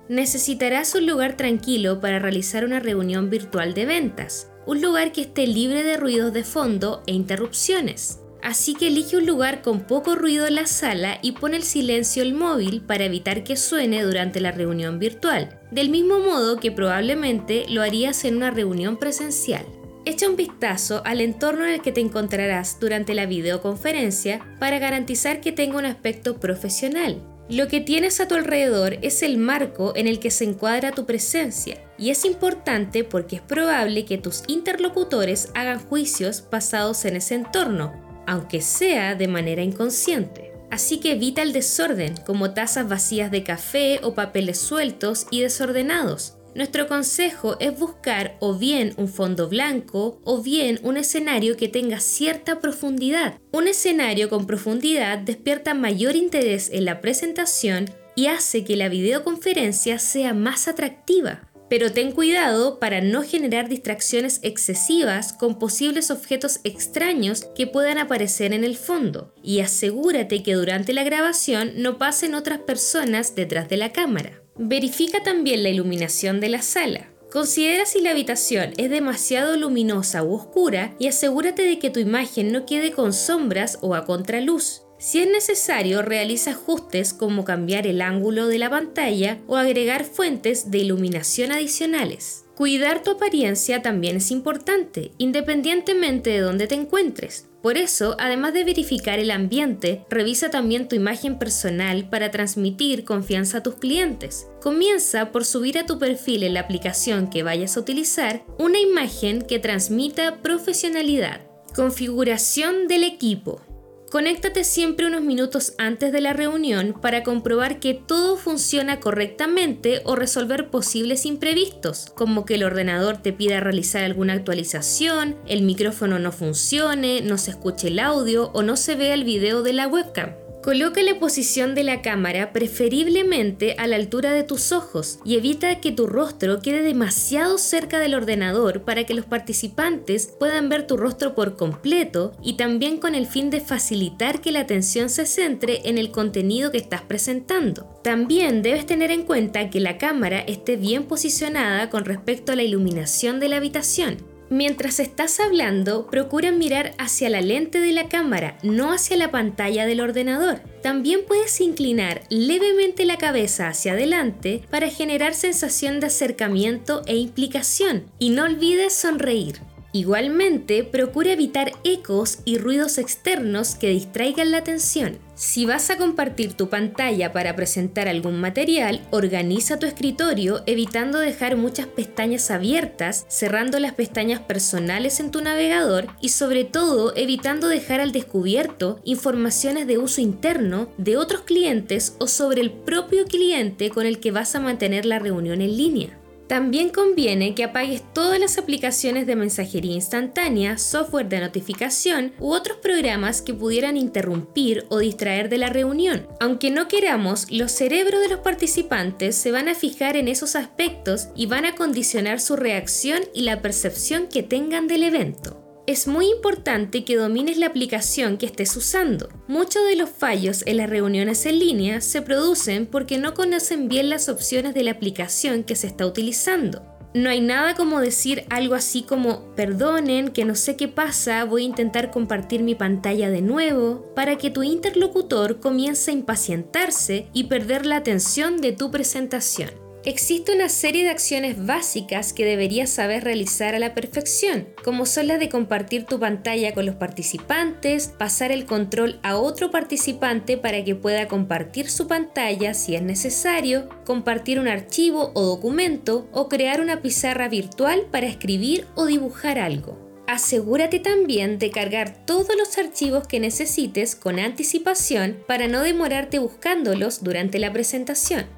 Necesitarás 0.09 0.95
un 0.95 1.07
lugar 1.07 1.37
tranquilo 1.37 2.01
para 2.01 2.19
realizar 2.19 2.65
una 2.65 2.81
reunión 2.81 3.31
virtual 3.31 3.75
de 3.75 3.85
ventas 3.85 4.48
un 4.69 4.83
lugar 4.83 5.13
que 5.13 5.23
esté 5.23 5.47
libre 5.47 5.83
de 5.83 5.97
ruidos 5.97 6.31
de 6.35 6.45
fondo 6.45 7.03
e 7.07 7.13
interrupciones. 7.15 8.21
Así 8.43 8.75
que 8.75 8.89
elige 8.89 9.17
un 9.17 9.25
lugar 9.25 9.63
con 9.63 9.81
poco 9.81 10.15
ruido 10.15 10.47
en 10.47 10.57
la 10.57 10.67
sala 10.67 11.19
y 11.23 11.33
pone 11.33 11.57
el 11.57 11.63
silencio 11.63 12.23
el 12.23 12.35
móvil 12.35 12.83
para 12.83 13.07
evitar 13.07 13.45
que 13.45 13.57
suene 13.57 14.03
durante 14.03 14.41
la 14.41 14.53
reunión 14.53 14.99
virtual, 14.99 15.59
del 15.71 15.89
mismo 15.89 16.21
modo 16.21 16.61
que 16.61 16.71
probablemente 16.71 17.65
lo 17.71 17.81
harías 17.81 18.27
en 18.27 18.37
una 18.37 18.51
reunión 18.51 18.99
presencial. 18.99 19.65
Echa 20.05 20.29
un 20.29 20.37
vistazo 20.37 21.01
al 21.07 21.23
entorno 21.23 21.65
en 21.65 21.73
el 21.73 21.81
que 21.81 21.93
te 21.93 22.03
encontrarás 22.03 22.79
durante 22.79 23.15
la 23.15 23.25
videoconferencia 23.25 24.47
para 24.61 24.79
garantizar 24.79 25.41
que 25.41 25.51
tenga 25.51 25.79
un 25.79 25.87
aspecto 25.87 26.41
profesional. 26.41 27.23
Lo 27.49 27.69
que 27.69 27.81
tienes 27.81 28.21
a 28.21 28.29
tu 28.29 28.35
alrededor 28.35 28.99
es 29.01 29.23
el 29.23 29.39
marco 29.39 29.95
en 29.97 30.07
el 30.07 30.19
que 30.19 30.31
se 30.31 30.45
encuadra 30.45 30.93
tu 30.93 31.07
presencia 31.07 31.88
y 31.99 32.11
es 32.11 32.25
importante 32.25 33.05
porque 33.05 33.37
es 33.37 33.43
probable 33.43 34.05
que 34.05 34.19
tus 34.19 34.43
interlocutores 34.47 35.51
hagan 35.55 35.81
juicios 35.81 36.45
basados 36.51 37.05
en 37.05 37.17
ese 37.17 37.35
entorno, 37.35 37.93
aunque 38.27 38.61
sea 38.63 39.15
de 39.15 39.29
manera 39.29 39.63
inconsciente. 39.63 40.53
Así 40.71 40.99
que 41.01 41.13
evita 41.13 41.43
el 41.43 41.53
desorden, 41.53 42.15
como 42.27 42.53
tazas 42.53 42.89
vacías 42.89 43.31
de 43.31 43.43
café 43.43 44.01
o 44.03 44.15
papeles 44.15 44.59
sueltos 44.59 45.27
y 45.31 45.41
desordenados. 45.41 46.35
Nuestro 46.55 46.89
consejo 46.89 47.57
es 47.61 47.79
buscar 47.79 48.37
o 48.41 48.55
bien 48.55 48.93
un 48.97 49.09
fondo 49.09 49.49
blanco 49.49 50.21
o 50.25 50.43
bien 50.43 50.81
un 50.83 50.97
escenario 50.97 51.57
que 51.57 51.69
tenga 51.69 52.01
cierta 52.01 52.61
profundidad. 52.61 53.39
Un 53.53 53.69
escenario 53.69 54.29
con 54.29 54.47
profundidad 54.47 55.19
despierta 55.19 55.75
mayor 55.75 56.17
interés 56.17 56.71
en 56.73 56.85
la 56.85 57.01
presentación 57.01 57.91
y 58.17 58.27
hace 58.27 58.65
que 58.65 58.75
la 58.75 58.89
videoconferencia 58.89 60.01
sea 60.01 60.35
más 60.35 60.67
atractiva. 60.67 61.48
Pero 61.69 61.93
ten 61.93 62.13
cuidado 62.13 62.79
para 62.79 63.01
no 63.01 63.23
generar 63.23 63.69
distracciones 63.69 64.41
excesivas 64.43 65.33
con 65.33 65.59
posibles 65.59 66.11
objetos 66.11 66.61
extraños 66.65 67.45
que 67.55 67.67
puedan 67.67 67.99
aparecer 67.99 68.53
en 68.53 68.65
el 68.65 68.77
fondo 68.77 69.35
y 69.43 69.61
asegúrate 69.61 70.43
que 70.43 70.55
durante 70.55 70.93
la 70.93 71.05
grabación 71.05 71.73
no 71.77 71.99
pasen 71.99 72.35
otras 72.35 72.61
personas 72.61 73.35
detrás 73.35 73.69
de 73.69 73.77
la 73.77 73.93
cámara. 73.93 74.43
Verifica 74.57 75.23
también 75.23 75.63
la 75.63 75.69
iluminación 75.69 76.41
de 76.41 76.49
la 76.49 76.63
sala. 76.63 77.09
Considera 77.31 77.85
si 77.85 78.01
la 78.01 78.13
habitación 78.13 78.73
es 78.79 78.89
demasiado 78.89 79.55
luminosa 79.57 80.23
u 80.23 80.35
oscura 80.35 80.97
y 80.99 81.09
asegúrate 81.09 81.63
de 81.63 81.79
que 81.79 81.91
tu 81.91 82.01
imagen 82.01 82.53
no 82.53 82.65
quede 82.65 82.93
con 82.93 83.13
sombras 83.13 83.79
o 83.83 83.95
a 83.95 84.07
contraluz. 84.07 84.83
Si 84.99 85.21
es 85.21 85.31
necesario, 85.31 86.03
realiza 86.03 86.51
ajustes 86.51 87.15
como 87.15 87.45
cambiar 87.45 87.87
el 87.87 88.03
ángulo 88.03 88.49
de 88.49 88.59
la 88.59 88.69
pantalla 88.69 89.39
o 89.47 89.57
agregar 89.57 90.05
fuentes 90.05 90.73
de 90.73 90.79
iluminación 90.79 91.53
adicionales. 91.53 92.45
Cuidar 92.57 93.05
tu 93.05 93.13
apariencia 93.13 93.83
también 93.83 94.17
es 94.17 94.33
importante, 94.33 95.13
independientemente 95.19 96.31
de 96.31 96.41
dónde 96.41 96.67
te 96.67 96.75
encuentres. 96.75 97.49
Por 97.63 97.77
eso, 97.77 98.17
además 98.19 98.55
de 98.55 98.65
verificar 98.65 99.21
el 99.21 99.31
ambiente, 99.31 100.05
revisa 100.11 100.51
también 100.51 100.89
tu 100.89 100.97
imagen 100.97 101.39
personal 101.39 102.09
para 102.09 102.33
transmitir 102.33 103.05
confianza 103.05 103.59
a 103.59 103.63
tus 103.63 103.77
clientes. 103.77 104.49
Comienza 104.61 105.31
por 105.31 105.45
subir 105.45 105.79
a 105.79 105.87
tu 105.87 106.01
perfil 106.01 106.43
en 106.43 106.55
la 106.55 106.61
aplicación 106.61 107.31
que 107.31 107.45
vayas 107.45 107.77
a 107.77 107.81
utilizar 107.81 108.45
una 108.59 108.81
imagen 108.81 109.43
que 109.43 109.61
transmita 109.61 110.39
profesionalidad. 110.43 111.43
Configuración 111.75 112.89
del 112.89 113.05
equipo. 113.05 113.61
Conéctate 114.11 114.65
siempre 114.65 115.07
unos 115.07 115.21
minutos 115.21 115.75
antes 115.77 116.13
de 116.13 116.23
la 116.23 116.33
reunión 116.33 116.95
para 116.99 117.23
comprobar 117.23 117.79
que 117.79 117.93
todo 117.93 118.39
funciona 118.39 119.01
correctamente 119.01 120.01
o 120.05 120.17
resolver 120.17 120.71
posibles 120.71 121.27
imprevistos, 121.27 122.07
como 122.15 122.47
que 122.47 122.55
el 122.55 122.65
ordenador 122.65 123.19
te 123.19 123.35
pida 123.35 123.61
realizar 123.61 124.05
alguna 124.05 124.33
actualización, 124.33 125.37
el 125.47 125.61
micrófono 125.61 126.19
no 126.19 126.33
funcione, 126.33 127.21
no 127.21 127.37
se 127.37 127.51
escuche 127.51 127.89
el 127.89 127.99
audio 127.99 128.51
o 128.55 128.63
no 128.63 128.79
se 128.79 128.95
vea 128.95 129.13
el 129.13 129.25
video 129.25 129.63
de 129.63 129.75
la 129.75 129.87
webcam. 129.87 130.48
Coloca 130.69 131.01
la 131.01 131.19
posición 131.19 131.75
de 131.75 131.83
la 131.83 132.03
cámara 132.03 132.53
preferiblemente 132.53 133.75
a 133.79 133.87
la 133.87 133.97
altura 133.97 134.33
de 134.33 134.43
tus 134.43 134.71
ojos 134.71 135.19
y 135.25 135.37
evita 135.37 135.81
que 135.81 135.93
tu 135.93 136.07
rostro 136.07 136.61
quede 136.61 136.83
demasiado 136.83 137.57
cerca 137.57 137.99
del 137.99 138.13
ordenador 138.13 138.83
para 138.83 139.05
que 139.05 139.15
los 139.15 139.25
participantes 139.25 140.27
puedan 140.39 140.69
ver 140.69 140.87
tu 140.87 140.99
rostro 140.99 141.35
por 141.35 141.57
completo 141.57 142.37
y 142.43 142.59
también 142.59 142.99
con 142.99 143.15
el 143.15 143.27
fin 143.27 143.49
de 143.49 143.63
facilitar 143.63 144.43
que 144.43 144.53
la 144.53 144.61
atención 144.61 145.09
se 145.09 145.25
centre 145.25 145.89
en 145.89 145.97
el 145.97 146.11
contenido 146.11 146.71
que 146.71 146.77
estás 146.77 147.01
presentando. 147.01 147.89
También 148.05 148.61
debes 148.61 148.85
tener 148.85 149.11
en 149.11 149.23
cuenta 149.23 149.71
que 149.71 149.81
la 149.81 149.97
cámara 149.97 150.41
esté 150.41 150.77
bien 150.77 151.05
posicionada 151.05 151.89
con 151.89 152.05
respecto 152.05 152.53
a 152.53 152.57
la 152.57 152.63
iluminación 152.63 153.41
de 153.41 153.49
la 153.49 153.57
habitación. 153.57 154.38
Mientras 154.51 154.99
estás 154.99 155.41
hablando, 155.41 156.07
procura 156.07 156.53
mirar 156.53 156.95
hacia 156.97 157.29
la 157.29 157.43
lente 157.43 157.81
de 157.81 157.93
la 157.93 158.09
cámara, 158.09 158.57
no 158.63 158.93
hacia 158.93 159.19
la 159.19 159.31
pantalla 159.31 159.85
del 159.85 160.01
ordenador. 160.01 160.61
También 160.83 161.21
puedes 161.29 161.61
inclinar 161.61 162.23
levemente 162.31 163.05
la 163.05 163.19
cabeza 163.19 163.69
hacia 163.69 163.93
adelante 163.93 164.63
para 164.71 164.89
generar 164.89 165.35
sensación 165.35 166.01
de 166.01 166.07
acercamiento 166.07 167.03
e 167.07 167.17
implicación. 167.17 168.05
Y 168.19 168.31
no 168.31 168.45
olvides 168.45 168.95
sonreír. 168.95 169.61
Igualmente, 169.93 170.83
procura 170.83 171.33
evitar 171.33 171.73
ecos 171.85 172.39
y 172.45 172.57
ruidos 172.57 172.99
externos 172.99 173.75
que 173.75 173.91
distraigan 173.91 174.51
la 174.51 174.59
atención. 174.59 175.19
Si 175.39 175.67
vas 175.67 175.89
a 175.91 175.97
compartir 175.97 176.55
tu 176.55 176.69
pantalla 176.69 177.33
para 177.33 177.55
presentar 177.55 178.09
algún 178.09 178.41
material, 178.41 179.07
organiza 179.13 179.79
tu 179.79 179.87
escritorio 179.87 180.65
evitando 180.67 181.21
dejar 181.21 181.57
muchas 181.57 181.87
pestañas 181.87 182.51
abiertas, 182.51 183.25
cerrando 183.29 183.79
las 183.79 183.95
pestañas 183.95 184.41
personales 184.41 185.21
en 185.21 185.31
tu 185.31 185.41
navegador 185.41 186.09
y 186.21 186.31
sobre 186.31 186.65
todo 186.65 187.15
evitando 187.15 187.69
dejar 187.69 188.01
al 188.01 188.11
descubierto 188.11 189.01
informaciones 189.05 189.87
de 189.87 189.99
uso 189.99 190.21
interno 190.21 190.89
de 190.99 191.17
otros 191.17 191.43
clientes 191.43 192.17
o 192.19 192.27
sobre 192.27 192.61
el 192.61 192.73
propio 192.73 193.25
cliente 193.25 193.91
con 193.91 194.07
el 194.07 194.19
que 194.19 194.33
vas 194.33 194.57
a 194.57 194.61
mantener 194.61 195.07
la 195.07 195.21
reunión 195.21 195.63
en 195.63 195.77
línea. 195.77 196.19
También 196.49 196.89
conviene 196.89 197.55
que 197.55 197.65
apagues 197.65 198.03
todas 198.15 198.41
las 198.41 198.57
aplicaciones 198.57 199.27
de 199.27 199.37
mensajería 199.37 199.95
instantánea, 199.95 200.79
software 200.79 201.29
de 201.29 201.41
notificación 201.41 202.33
u 202.41 202.53
otros 202.53 202.79
programas 202.79 203.43
que 203.43 203.53
pudieran 203.53 203.99
interrumpir 203.99 204.87
o 204.89 204.99
distraer 204.99 205.51
de 205.51 205.59
la 205.59 205.69
reunión. 205.69 206.27
Aunque 206.41 206.71
no 206.71 206.89
queramos, 206.89 207.51
los 207.51 207.71
cerebros 207.73 208.23
de 208.23 208.29
los 208.29 208.41
participantes 208.41 209.37
se 209.37 209.53
van 209.53 209.69
a 209.69 209.75
fijar 209.75 210.17
en 210.17 210.27
esos 210.27 210.57
aspectos 210.57 211.29
y 211.37 211.47
van 211.47 211.67
a 211.67 211.75
condicionar 211.75 212.41
su 212.41 212.57
reacción 212.57 213.21
y 213.35 213.43
la 213.43 213.61
percepción 213.61 214.27
que 214.27 214.43
tengan 214.43 214.89
del 214.89 215.03
evento 215.03 215.68
es 215.89 216.07
muy 216.07 216.27
importante 216.29 217.03
que 217.03 217.17
domines 217.17 217.57
la 217.57 217.65
aplicación 217.65 218.37
que 218.37 218.45
estés 218.45 218.77
usando. 218.77 219.31
Muchos 219.47 219.87
de 219.87 219.97
los 219.97 220.11
fallos 220.11 220.63
en 220.67 220.77
las 220.77 220.91
reuniones 220.91 221.47
en 221.47 221.59
línea 221.59 222.03
se 222.03 222.21
producen 222.21 222.85
porque 222.85 223.17
no 223.17 223.33
conocen 223.33 223.89
bien 223.89 224.11
las 224.11 224.29
opciones 224.29 224.75
de 224.75 224.83
la 224.83 224.91
aplicación 224.91 225.65
que 225.65 225.77
se 225.77 225.87
está 225.87 226.05
utilizando. 226.05 226.83
No 227.15 227.31
hay 227.31 227.41
nada 227.41 227.75
como 227.75 228.01
decir 228.01 228.45
algo 228.51 228.75
así 228.75 229.01
como, 229.01 229.55
perdonen, 229.55 230.29
que 230.29 230.45
no 230.45 230.57
sé 230.57 230.77
qué 230.77 230.89
pasa, 230.89 231.43
voy 231.45 231.63
a 231.63 231.69
intentar 231.69 232.11
compartir 232.11 232.63
mi 232.63 232.75
pantalla 232.75 233.31
de 233.31 233.41
nuevo, 233.41 234.13
para 234.15 234.37
que 234.37 234.51
tu 234.51 234.63
interlocutor 234.63 235.59
comience 235.59 236.11
a 236.11 236.15
impacientarse 236.15 237.29
y 237.33 237.45
perder 237.45 237.87
la 237.87 237.97
atención 237.97 238.61
de 238.61 238.73
tu 238.73 238.91
presentación. 238.91 239.88
Existe 240.09 240.55
una 240.55 240.71
serie 240.71 241.05
de 241.05 241.11
acciones 241.11 241.67
básicas 241.67 242.33
que 242.33 242.47
deberías 242.47 242.89
saber 242.89 243.25
realizar 243.25 243.75
a 243.75 243.79
la 243.79 243.93
perfección, 243.93 244.67
como 244.83 245.05
son 245.05 245.27
las 245.27 245.39
de 245.39 245.51
compartir 245.51 246.05
tu 246.05 246.19
pantalla 246.19 246.73
con 246.73 246.87
los 246.87 246.95
participantes, 246.95 248.09
pasar 248.19 248.51
el 248.51 248.65
control 248.65 249.21
a 249.23 249.37
otro 249.37 249.71
participante 249.71 250.57
para 250.57 250.83
que 250.83 250.95
pueda 250.95 251.29
compartir 251.29 251.91
su 251.91 252.07
pantalla 252.07 252.73
si 252.73 252.97
es 252.97 253.03
necesario, 253.03 253.91
compartir 254.07 254.59
un 254.59 254.69
archivo 254.69 255.31
o 255.35 255.43
documento 255.43 256.27
o 256.33 256.49
crear 256.49 256.81
una 256.81 257.03
pizarra 257.03 257.51
virtual 257.51 258.07
para 258.11 258.29
escribir 258.29 258.87
o 258.95 259.05
dibujar 259.05 259.59
algo. 259.59 260.25
Asegúrate 260.27 261.01
también 261.01 261.59
de 261.59 261.71
cargar 261.71 262.25
todos 262.25 262.57
los 262.57 262.79
archivos 262.79 263.27
que 263.27 263.41
necesites 263.41 264.17
con 264.17 264.39
anticipación 264.39 265.37
para 265.47 265.69
no 265.69 265.83
demorarte 265.83 266.39
buscándolos 266.39 267.23
durante 267.23 267.59
la 267.59 267.75
presentación. 267.75 268.58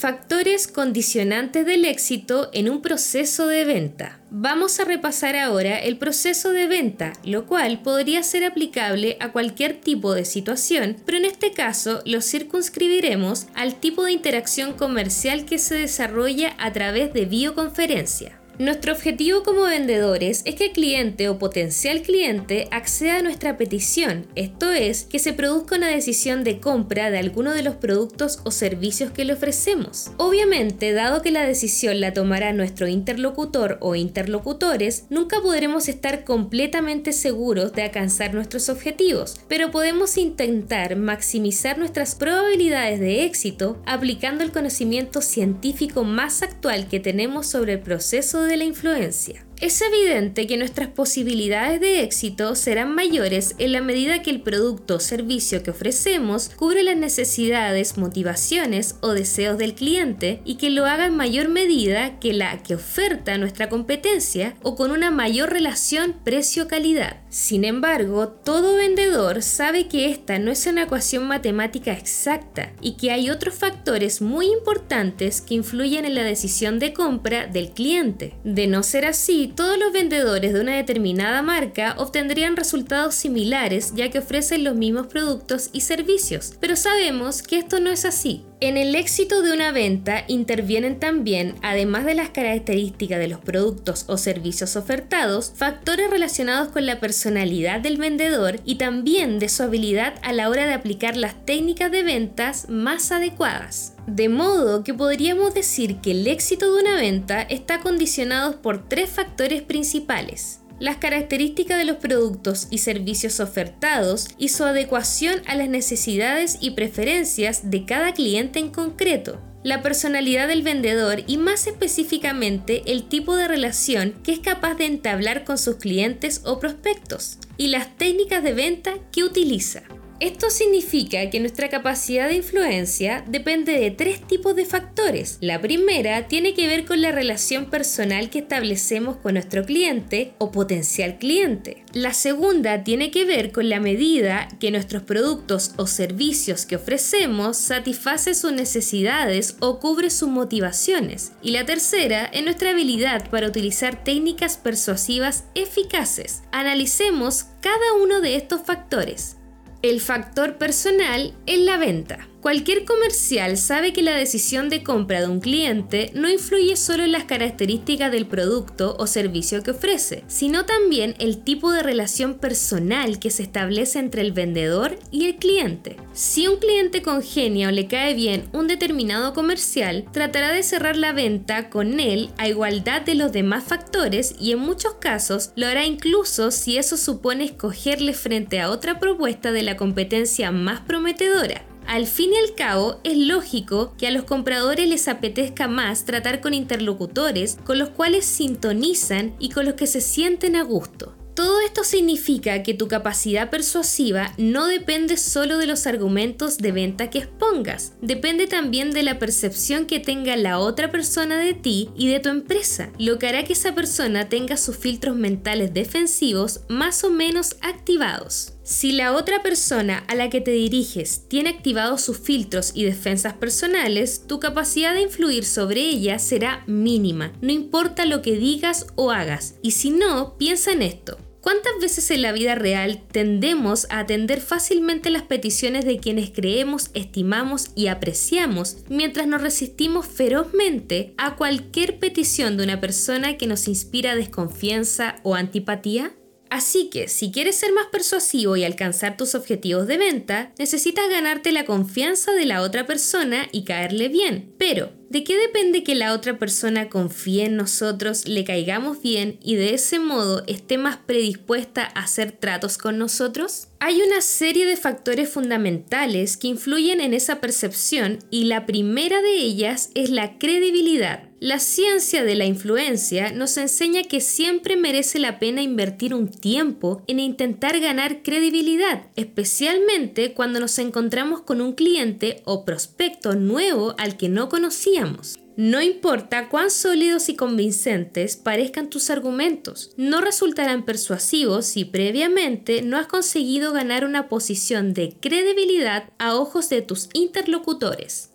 Factores 0.00 0.66
condicionantes 0.66 1.66
del 1.66 1.84
éxito 1.84 2.48
en 2.54 2.70
un 2.70 2.80
proceso 2.80 3.46
de 3.46 3.66
venta. 3.66 4.18
Vamos 4.30 4.80
a 4.80 4.86
repasar 4.86 5.36
ahora 5.36 5.78
el 5.78 5.98
proceso 5.98 6.52
de 6.52 6.66
venta, 6.66 7.12
lo 7.22 7.44
cual 7.44 7.82
podría 7.82 8.22
ser 8.22 8.46
aplicable 8.46 9.18
a 9.20 9.30
cualquier 9.30 9.78
tipo 9.78 10.14
de 10.14 10.24
situación, 10.24 10.96
pero 11.04 11.18
en 11.18 11.26
este 11.26 11.52
caso 11.52 12.00
lo 12.06 12.22
circunscribiremos 12.22 13.48
al 13.54 13.74
tipo 13.74 14.04
de 14.04 14.12
interacción 14.12 14.72
comercial 14.72 15.44
que 15.44 15.58
se 15.58 15.74
desarrolla 15.74 16.54
a 16.56 16.72
través 16.72 17.12
de 17.12 17.26
bioconferencia. 17.26 18.39
Nuestro 18.58 18.92
objetivo 18.92 19.42
como 19.42 19.62
vendedores 19.62 20.42
es 20.44 20.54
que 20.54 20.66
el 20.66 20.72
cliente 20.72 21.28
o 21.30 21.38
potencial 21.38 22.02
cliente 22.02 22.68
acceda 22.70 23.16
a 23.16 23.22
nuestra 23.22 23.56
petición, 23.56 24.26
esto 24.34 24.70
es, 24.70 25.04
que 25.04 25.18
se 25.18 25.32
produzca 25.32 25.76
una 25.76 25.88
decisión 25.88 26.44
de 26.44 26.60
compra 26.60 27.10
de 27.10 27.18
alguno 27.18 27.52
de 27.52 27.62
los 27.62 27.76
productos 27.76 28.40
o 28.44 28.50
servicios 28.50 29.12
que 29.12 29.24
le 29.24 29.32
ofrecemos. 29.32 30.10
Obviamente, 30.18 30.92
dado 30.92 31.22
que 31.22 31.30
la 31.30 31.46
decisión 31.46 32.00
la 32.00 32.12
tomará 32.12 32.52
nuestro 32.52 32.86
interlocutor 32.86 33.78
o 33.80 33.94
interlocutores, 33.94 35.04
nunca 35.08 35.40
podremos 35.40 35.88
estar 35.88 36.24
completamente 36.24 37.12
seguros 37.12 37.72
de 37.72 37.82
alcanzar 37.82 38.34
nuestros 38.34 38.68
objetivos, 38.68 39.40
pero 39.48 39.70
podemos 39.70 40.18
intentar 40.18 40.96
maximizar 40.96 41.78
nuestras 41.78 42.14
probabilidades 42.14 43.00
de 43.00 43.24
éxito 43.24 43.80
aplicando 43.86 44.44
el 44.44 44.52
conocimiento 44.52 45.22
científico 45.22 46.04
más 46.04 46.42
actual 46.42 46.88
que 46.88 47.00
tenemos 47.00 47.46
sobre 47.46 47.74
el 47.74 47.80
proceso 47.80 48.42
de 48.42 48.49
la 48.56 48.64
influencia. 48.64 49.44
Es 49.60 49.82
evidente 49.82 50.46
que 50.46 50.56
nuestras 50.56 50.88
posibilidades 50.88 51.82
de 51.82 52.02
éxito 52.02 52.54
serán 52.54 52.94
mayores 52.94 53.56
en 53.58 53.72
la 53.72 53.82
medida 53.82 54.22
que 54.22 54.30
el 54.30 54.40
producto 54.40 54.96
o 54.96 55.00
servicio 55.00 55.62
que 55.62 55.70
ofrecemos 55.70 56.48
cubre 56.56 56.82
las 56.82 56.96
necesidades, 56.96 57.98
motivaciones 57.98 58.96
o 59.02 59.12
deseos 59.12 59.58
del 59.58 59.74
cliente 59.74 60.40
y 60.46 60.54
que 60.54 60.70
lo 60.70 60.86
haga 60.86 61.04
en 61.04 61.14
mayor 61.14 61.50
medida 61.50 62.18
que 62.20 62.32
la 62.32 62.62
que 62.62 62.74
oferta 62.74 63.36
nuestra 63.36 63.68
competencia 63.68 64.56
o 64.62 64.76
con 64.76 64.92
una 64.92 65.10
mayor 65.10 65.52
relación 65.52 66.16
precio-calidad. 66.24 67.18
Sin 67.30 67.64
embargo, 67.64 68.28
todo 68.28 68.74
vendedor 68.74 69.42
sabe 69.42 69.86
que 69.86 70.10
esta 70.10 70.40
no 70.40 70.50
es 70.50 70.66
una 70.66 70.82
ecuación 70.82 71.28
matemática 71.28 71.92
exacta 71.92 72.72
y 72.80 72.96
que 72.96 73.12
hay 73.12 73.30
otros 73.30 73.54
factores 73.54 74.20
muy 74.20 74.46
importantes 74.46 75.40
que 75.40 75.54
influyen 75.54 76.04
en 76.04 76.16
la 76.16 76.24
decisión 76.24 76.80
de 76.80 76.92
compra 76.92 77.46
del 77.46 77.70
cliente. 77.70 78.34
De 78.42 78.66
no 78.66 78.82
ser 78.82 79.06
así, 79.06 79.52
todos 79.54 79.78
los 79.78 79.92
vendedores 79.92 80.52
de 80.52 80.60
una 80.60 80.74
determinada 80.74 81.40
marca 81.40 81.94
obtendrían 81.98 82.56
resultados 82.56 83.14
similares 83.14 83.92
ya 83.94 84.10
que 84.10 84.18
ofrecen 84.18 84.64
los 84.64 84.74
mismos 84.74 85.06
productos 85.06 85.70
y 85.72 85.82
servicios, 85.82 86.54
pero 86.58 86.74
sabemos 86.74 87.42
que 87.42 87.58
esto 87.58 87.78
no 87.78 87.90
es 87.90 88.04
así. 88.04 88.44
En 88.62 88.76
el 88.76 88.94
éxito 88.94 89.40
de 89.40 89.54
una 89.54 89.72
venta 89.72 90.24
intervienen 90.28 91.00
también, 91.00 91.54
además 91.62 92.04
de 92.04 92.14
las 92.14 92.28
características 92.28 93.18
de 93.18 93.26
los 93.26 93.40
productos 93.40 94.04
o 94.06 94.18
servicios 94.18 94.76
ofertados, 94.76 95.54
factores 95.56 96.10
relacionados 96.10 96.68
con 96.68 96.84
la 96.84 97.00
personalidad 97.00 97.80
del 97.80 97.96
vendedor 97.96 98.60
y 98.66 98.74
también 98.74 99.38
de 99.38 99.48
su 99.48 99.62
habilidad 99.62 100.16
a 100.22 100.34
la 100.34 100.50
hora 100.50 100.66
de 100.66 100.74
aplicar 100.74 101.16
las 101.16 101.46
técnicas 101.46 101.90
de 101.90 102.02
ventas 102.02 102.68
más 102.68 103.10
adecuadas. 103.12 103.94
De 104.06 104.28
modo 104.28 104.84
que 104.84 104.92
podríamos 104.92 105.54
decir 105.54 105.96
que 106.02 106.10
el 106.10 106.26
éxito 106.26 106.70
de 106.70 106.82
una 106.82 106.96
venta 106.96 107.40
está 107.40 107.80
condicionado 107.80 108.60
por 108.60 108.86
tres 108.90 109.08
factores 109.08 109.62
principales 109.62 110.59
las 110.80 110.96
características 110.96 111.78
de 111.78 111.84
los 111.84 111.98
productos 111.98 112.66
y 112.70 112.78
servicios 112.78 113.38
ofertados 113.38 114.28
y 114.38 114.48
su 114.48 114.64
adecuación 114.64 115.42
a 115.46 115.54
las 115.54 115.68
necesidades 115.68 116.56
y 116.60 116.70
preferencias 116.70 117.70
de 117.70 117.84
cada 117.84 118.14
cliente 118.14 118.58
en 118.58 118.70
concreto, 118.70 119.40
la 119.62 119.82
personalidad 119.82 120.48
del 120.48 120.62
vendedor 120.62 121.22
y 121.26 121.36
más 121.36 121.66
específicamente 121.66 122.82
el 122.86 123.08
tipo 123.08 123.36
de 123.36 123.46
relación 123.46 124.14
que 124.24 124.32
es 124.32 124.38
capaz 124.38 124.74
de 124.74 124.86
entablar 124.86 125.44
con 125.44 125.58
sus 125.58 125.76
clientes 125.76 126.40
o 126.44 126.58
prospectos 126.58 127.38
y 127.58 127.68
las 127.68 127.96
técnicas 127.98 128.42
de 128.42 128.54
venta 128.54 128.94
que 129.12 129.22
utiliza. 129.22 129.82
Esto 130.20 130.50
significa 130.50 131.30
que 131.30 131.40
nuestra 131.40 131.70
capacidad 131.70 132.28
de 132.28 132.34
influencia 132.34 133.24
depende 133.26 133.72
de 133.80 133.90
tres 133.90 134.20
tipos 134.20 134.54
de 134.54 134.66
factores. 134.66 135.38
La 135.40 135.62
primera 135.62 136.28
tiene 136.28 136.52
que 136.52 136.68
ver 136.68 136.84
con 136.84 137.00
la 137.00 137.10
relación 137.10 137.70
personal 137.70 138.28
que 138.28 138.40
establecemos 138.40 139.16
con 139.16 139.34
nuestro 139.34 139.64
cliente 139.64 140.34
o 140.36 140.52
potencial 140.52 141.16
cliente. 141.16 141.84
La 141.94 142.12
segunda 142.12 142.84
tiene 142.84 143.10
que 143.10 143.24
ver 143.24 143.50
con 143.50 143.70
la 143.70 143.80
medida 143.80 144.48
que 144.60 144.70
nuestros 144.70 145.04
productos 145.04 145.72
o 145.78 145.86
servicios 145.86 146.66
que 146.66 146.76
ofrecemos 146.76 147.56
satisface 147.56 148.34
sus 148.34 148.52
necesidades 148.52 149.56
o 149.60 149.80
cubre 149.80 150.10
sus 150.10 150.28
motivaciones. 150.28 151.32
Y 151.42 151.52
la 151.52 151.64
tercera 151.64 152.26
es 152.26 152.44
nuestra 152.44 152.72
habilidad 152.72 153.30
para 153.30 153.48
utilizar 153.48 154.04
técnicas 154.04 154.58
persuasivas 154.58 155.44
eficaces. 155.54 156.42
Analicemos 156.52 157.46
cada 157.62 157.94
uno 157.94 158.20
de 158.20 158.36
estos 158.36 158.60
factores. 158.60 159.39
El 159.82 160.02
factor 160.02 160.58
personal 160.58 161.34
en 161.46 161.64
la 161.64 161.78
venta. 161.78 162.28
Cualquier 162.40 162.86
comercial 162.86 163.58
sabe 163.58 163.92
que 163.92 164.02
la 164.02 164.16
decisión 164.16 164.70
de 164.70 164.82
compra 164.82 165.20
de 165.20 165.28
un 165.28 165.40
cliente 165.40 166.10
no 166.14 166.26
influye 166.26 166.74
solo 166.74 167.04
en 167.04 167.12
las 167.12 167.24
características 167.24 168.10
del 168.10 168.24
producto 168.24 168.96
o 168.98 169.06
servicio 169.06 169.62
que 169.62 169.72
ofrece, 169.72 170.24
sino 170.26 170.64
también 170.64 171.16
el 171.18 171.42
tipo 171.44 171.70
de 171.70 171.82
relación 171.82 172.38
personal 172.38 173.18
que 173.18 173.28
se 173.28 173.42
establece 173.42 173.98
entre 173.98 174.22
el 174.22 174.32
vendedor 174.32 174.98
y 175.10 175.26
el 175.26 175.36
cliente. 175.36 175.98
Si 176.14 176.48
un 176.48 176.56
cliente 176.56 177.02
congenia 177.02 177.68
o 177.68 177.72
le 177.72 177.86
cae 177.86 178.14
bien 178.14 178.48
un 178.54 178.68
determinado 178.68 179.34
comercial, 179.34 180.06
tratará 180.10 180.50
de 180.50 180.62
cerrar 180.62 180.96
la 180.96 181.12
venta 181.12 181.68
con 181.68 182.00
él 182.00 182.30
a 182.38 182.48
igualdad 182.48 183.02
de 183.02 183.16
los 183.16 183.32
demás 183.32 183.64
factores 183.64 184.34
y 184.40 184.52
en 184.52 184.60
muchos 184.60 184.94
casos 184.94 185.52
lo 185.56 185.66
hará 185.66 185.84
incluso 185.84 186.52
si 186.52 186.78
eso 186.78 186.96
supone 186.96 187.44
escogerle 187.44 188.14
frente 188.14 188.60
a 188.60 188.70
otra 188.70 188.98
propuesta 188.98 189.52
de 189.52 189.62
la 189.62 189.76
competencia 189.76 190.50
más 190.52 190.80
prometedora. 190.80 191.69
Al 191.90 192.06
fin 192.06 192.30
y 192.32 192.36
al 192.36 192.54
cabo, 192.54 193.00
es 193.02 193.16
lógico 193.16 193.96
que 193.98 194.06
a 194.06 194.12
los 194.12 194.22
compradores 194.22 194.88
les 194.88 195.08
apetezca 195.08 195.66
más 195.66 196.04
tratar 196.04 196.40
con 196.40 196.54
interlocutores 196.54 197.58
con 197.64 197.80
los 197.80 197.88
cuales 197.88 198.24
sintonizan 198.24 199.34
y 199.40 199.48
con 199.48 199.64
los 199.64 199.74
que 199.74 199.88
se 199.88 200.00
sienten 200.00 200.54
a 200.54 200.62
gusto. 200.62 201.16
Todo 201.34 201.60
esto 201.62 201.82
significa 201.82 202.62
que 202.62 202.74
tu 202.74 202.86
capacidad 202.86 203.50
persuasiva 203.50 204.32
no 204.38 204.66
depende 204.66 205.16
solo 205.16 205.58
de 205.58 205.66
los 205.66 205.88
argumentos 205.88 206.58
de 206.58 206.70
venta 206.70 207.10
que 207.10 207.18
expongas, 207.18 207.94
depende 208.00 208.46
también 208.46 208.92
de 208.92 209.02
la 209.02 209.18
percepción 209.18 209.86
que 209.86 209.98
tenga 209.98 210.36
la 210.36 210.60
otra 210.60 210.92
persona 210.92 211.38
de 211.38 211.54
ti 211.54 211.90
y 211.96 212.06
de 212.06 212.20
tu 212.20 212.28
empresa, 212.28 212.92
lo 213.00 213.18
que 213.18 213.26
hará 213.26 213.42
que 213.42 213.54
esa 213.54 213.74
persona 213.74 214.28
tenga 214.28 214.56
sus 214.56 214.76
filtros 214.76 215.16
mentales 215.16 215.74
defensivos 215.74 216.60
más 216.68 217.02
o 217.02 217.10
menos 217.10 217.56
activados. 217.62 218.52
Si 218.70 218.92
la 218.92 219.14
otra 219.14 219.42
persona 219.42 220.04
a 220.06 220.14
la 220.14 220.30
que 220.30 220.40
te 220.40 220.52
diriges 220.52 221.26
tiene 221.26 221.50
activados 221.50 222.02
sus 222.02 222.18
filtros 222.18 222.70
y 222.72 222.84
defensas 222.84 223.34
personales, 223.34 224.28
tu 224.28 224.38
capacidad 224.38 224.94
de 224.94 225.00
influir 225.00 225.44
sobre 225.44 225.80
ella 225.80 226.20
será 226.20 226.62
mínima, 226.68 227.32
no 227.40 227.50
importa 227.50 228.06
lo 228.06 228.22
que 228.22 228.36
digas 228.36 228.86
o 228.94 229.10
hagas. 229.10 229.56
Y 229.60 229.72
si 229.72 229.90
no, 229.90 230.38
piensa 230.38 230.70
en 230.70 230.82
esto. 230.82 231.18
¿Cuántas 231.40 231.72
veces 231.80 232.12
en 232.12 232.22
la 232.22 232.30
vida 232.30 232.54
real 232.54 233.02
tendemos 233.10 233.88
a 233.90 233.98
atender 233.98 234.40
fácilmente 234.40 235.10
las 235.10 235.22
peticiones 235.22 235.84
de 235.84 235.98
quienes 235.98 236.30
creemos, 236.30 236.90
estimamos 236.94 237.72
y 237.74 237.88
apreciamos, 237.88 238.84
mientras 238.88 239.26
nos 239.26 239.42
resistimos 239.42 240.06
ferozmente 240.06 241.12
a 241.18 241.34
cualquier 241.34 241.98
petición 241.98 242.56
de 242.56 242.62
una 242.62 242.80
persona 242.80 243.36
que 243.36 243.48
nos 243.48 243.66
inspira 243.66 244.14
desconfianza 244.14 245.16
o 245.24 245.34
antipatía? 245.34 246.12
Así 246.50 246.90
que, 246.90 247.06
si 247.06 247.30
quieres 247.30 247.54
ser 247.54 247.72
más 247.72 247.86
persuasivo 247.92 248.56
y 248.56 248.64
alcanzar 248.64 249.16
tus 249.16 249.36
objetivos 249.36 249.86
de 249.86 249.98
venta, 249.98 250.52
necesitas 250.58 251.08
ganarte 251.08 251.52
la 251.52 251.64
confianza 251.64 252.32
de 252.32 252.44
la 252.44 252.62
otra 252.62 252.86
persona 252.86 253.46
y 253.52 253.62
caerle 253.62 254.08
bien. 254.08 254.52
Pero, 254.58 254.90
¿de 255.08 255.22
qué 255.22 255.38
depende 255.38 255.84
que 255.84 255.94
la 255.94 256.12
otra 256.12 256.40
persona 256.40 256.88
confíe 256.88 257.44
en 257.44 257.56
nosotros, 257.56 258.26
le 258.26 258.42
caigamos 258.42 259.00
bien 259.00 259.38
y 259.40 259.54
de 259.54 259.74
ese 259.74 260.00
modo 260.00 260.42
esté 260.48 260.76
más 260.76 260.96
predispuesta 260.96 261.88
a 261.94 262.00
hacer 262.00 262.32
tratos 262.32 262.78
con 262.78 262.98
nosotros? 262.98 263.68
Hay 263.78 264.02
una 264.02 264.20
serie 264.20 264.66
de 264.66 264.76
factores 264.76 265.30
fundamentales 265.30 266.36
que 266.36 266.48
influyen 266.48 267.00
en 267.00 267.14
esa 267.14 267.40
percepción 267.40 268.18
y 268.28 268.44
la 268.44 268.66
primera 268.66 269.22
de 269.22 269.34
ellas 269.34 269.90
es 269.94 270.10
la 270.10 270.36
credibilidad. 270.38 271.29
La 271.42 271.58
ciencia 271.58 272.22
de 272.22 272.34
la 272.34 272.44
influencia 272.44 273.32
nos 273.32 273.56
enseña 273.56 274.02
que 274.02 274.20
siempre 274.20 274.76
merece 274.76 275.18
la 275.18 275.38
pena 275.38 275.62
invertir 275.62 276.12
un 276.12 276.28
tiempo 276.28 277.02
en 277.06 277.18
intentar 277.18 277.80
ganar 277.80 278.22
credibilidad, 278.22 279.06
especialmente 279.16 280.34
cuando 280.34 280.60
nos 280.60 280.78
encontramos 280.78 281.40
con 281.40 281.62
un 281.62 281.72
cliente 281.72 282.42
o 282.44 282.66
prospecto 282.66 283.36
nuevo 283.36 283.94
al 283.96 284.18
que 284.18 284.28
no 284.28 284.50
conocíamos. 284.50 285.38
No 285.56 285.80
importa 285.80 286.50
cuán 286.50 286.70
sólidos 286.70 287.30
y 287.30 287.36
convincentes 287.36 288.36
parezcan 288.36 288.90
tus 288.90 289.08
argumentos, 289.08 289.92
no 289.96 290.20
resultarán 290.20 290.84
persuasivos 290.84 291.64
si 291.64 291.86
previamente 291.86 292.82
no 292.82 292.98
has 292.98 293.06
conseguido 293.06 293.72
ganar 293.72 294.04
una 294.04 294.28
posición 294.28 294.92
de 294.92 295.16
credibilidad 295.18 296.10
a 296.18 296.36
ojos 296.36 296.68
de 296.68 296.82
tus 296.82 297.08
interlocutores. 297.14 298.29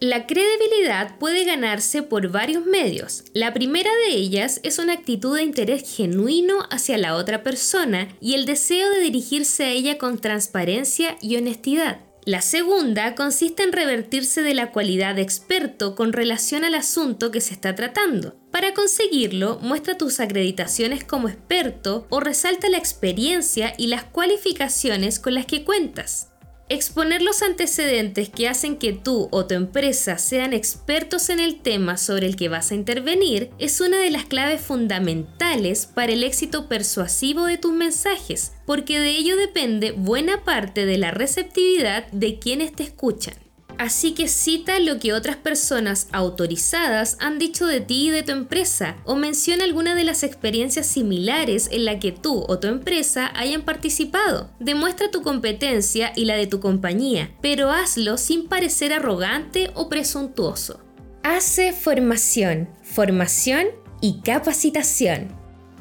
La 0.00 0.26
credibilidad 0.26 1.18
puede 1.18 1.44
ganarse 1.44 2.02
por 2.02 2.28
varios 2.28 2.64
medios. 2.64 3.24
La 3.34 3.52
primera 3.52 3.90
de 4.06 4.14
ellas 4.14 4.58
es 4.62 4.78
una 4.78 4.94
actitud 4.94 5.36
de 5.36 5.42
interés 5.42 5.94
genuino 5.94 6.60
hacia 6.70 6.96
la 6.96 7.16
otra 7.16 7.42
persona 7.42 8.08
y 8.18 8.32
el 8.32 8.46
deseo 8.46 8.88
de 8.88 9.00
dirigirse 9.00 9.64
a 9.64 9.70
ella 9.70 9.98
con 9.98 10.18
transparencia 10.18 11.18
y 11.20 11.36
honestidad. 11.36 12.00
La 12.24 12.40
segunda 12.40 13.14
consiste 13.14 13.62
en 13.62 13.72
revertirse 13.72 14.40
de 14.42 14.54
la 14.54 14.72
cualidad 14.72 15.16
de 15.16 15.22
experto 15.22 15.94
con 15.94 16.14
relación 16.14 16.64
al 16.64 16.76
asunto 16.76 17.30
que 17.30 17.42
se 17.42 17.52
está 17.52 17.74
tratando. 17.74 18.36
Para 18.50 18.72
conseguirlo, 18.72 19.58
muestra 19.60 19.98
tus 19.98 20.18
acreditaciones 20.18 21.04
como 21.04 21.28
experto 21.28 22.06
o 22.08 22.20
resalta 22.20 22.70
la 22.70 22.78
experiencia 22.78 23.74
y 23.76 23.88
las 23.88 24.04
cualificaciones 24.04 25.18
con 25.18 25.34
las 25.34 25.44
que 25.44 25.62
cuentas. 25.62 26.29
Exponer 26.72 27.20
los 27.20 27.42
antecedentes 27.42 28.28
que 28.28 28.48
hacen 28.48 28.76
que 28.76 28.92
tú 28.92 29.26
o 29.32 29.44
tu 29.44 29.54
empresa 29.54 30.18
sean 30.18 30.52
expertos 30.52 31.28
en 31.28 31.40
el 31.40 31.60
tema 31.60 31.96
sobre 31.96 32.28
el 32.28 32.36
que 32.36 32.48
vas 32.48 32.70
a 32.70 32.76
intervenir 32.76 33.50
es 33.58 33.80
una 33.80 33.98
de 33.98 34.12
las 34.12 34.26
claves 34.26 34.60
fundamentales 34.60 35.86
para 35.86 36.12
el 36.12 36.22
éxito 36.22 36.68
persuasivo 36.68 37.46
de 37.46 37.58
tus 37.58 37.72
mensajes, 37.72 38.52
porque 38.66 39.00
de 39.00 39.10
ello 39.10 39.36
depende 39.36 39.90
buena 39.90 40.44
parte 40.44 40.86
de 40.86 40.96
la 40.96 41.10
receptividad 41.10 42.06
de 42.12 42.38
quienes 42.38 42.72
te 42.72 42.84
escuchan. 42.84 43.34
Así 43.80 44.12
que 44.12 44.28
cita 44.28 44.78
lo 44.78 44.98
que 44.98 45.14
otras 45.14 45.36
personas 45.36 46.06
autorizadas 46.12 47.16
han 47.18 47.38
dicho 47.38 47.66
de 47.66 47.80
ti 47.80 48.08
y 48.08 48.10
de 48.10 48.22
tu 48.22 48.32
empresa 48.32 48.98
o 49.06 49.16
menciona 49.16 49.64
alguna 49.64 49.94
de 49.94 50.04
las 50.04 50.22
experiencias 50.22 50.86
similares 50.86 51.66
en 51.72 51.86
la 51.86 51.98
que 51.98 52.12
tú 52.12 52.44
o 52.46 52.58
tu 52.58 52.66
empresa 52.66 53.32
hayan 53.34 53.62
participado. 53.62 54.50
Demuestra 54.60 55.10
tu 55.10 55.22
competencia 55.22 56.12
y 56.14 56.26
la 56.26 56.36
de 56.36 56.46
tu 56.46 56.60
compañía, 56.60 57.30
pero 57.40 57.70
hazlo 57.70 58.18
sin 58.18 58.48
parecer 58.48 58.92
arrogante 58.92 59.70
o 59.72 59.88
presuntuoso. 59.88 60.80
Hace 61.22 61.72
formación, 61.72 62.68
formación 62.82 63.68
y 64.02 64.20
capacitación. 64.20 65.39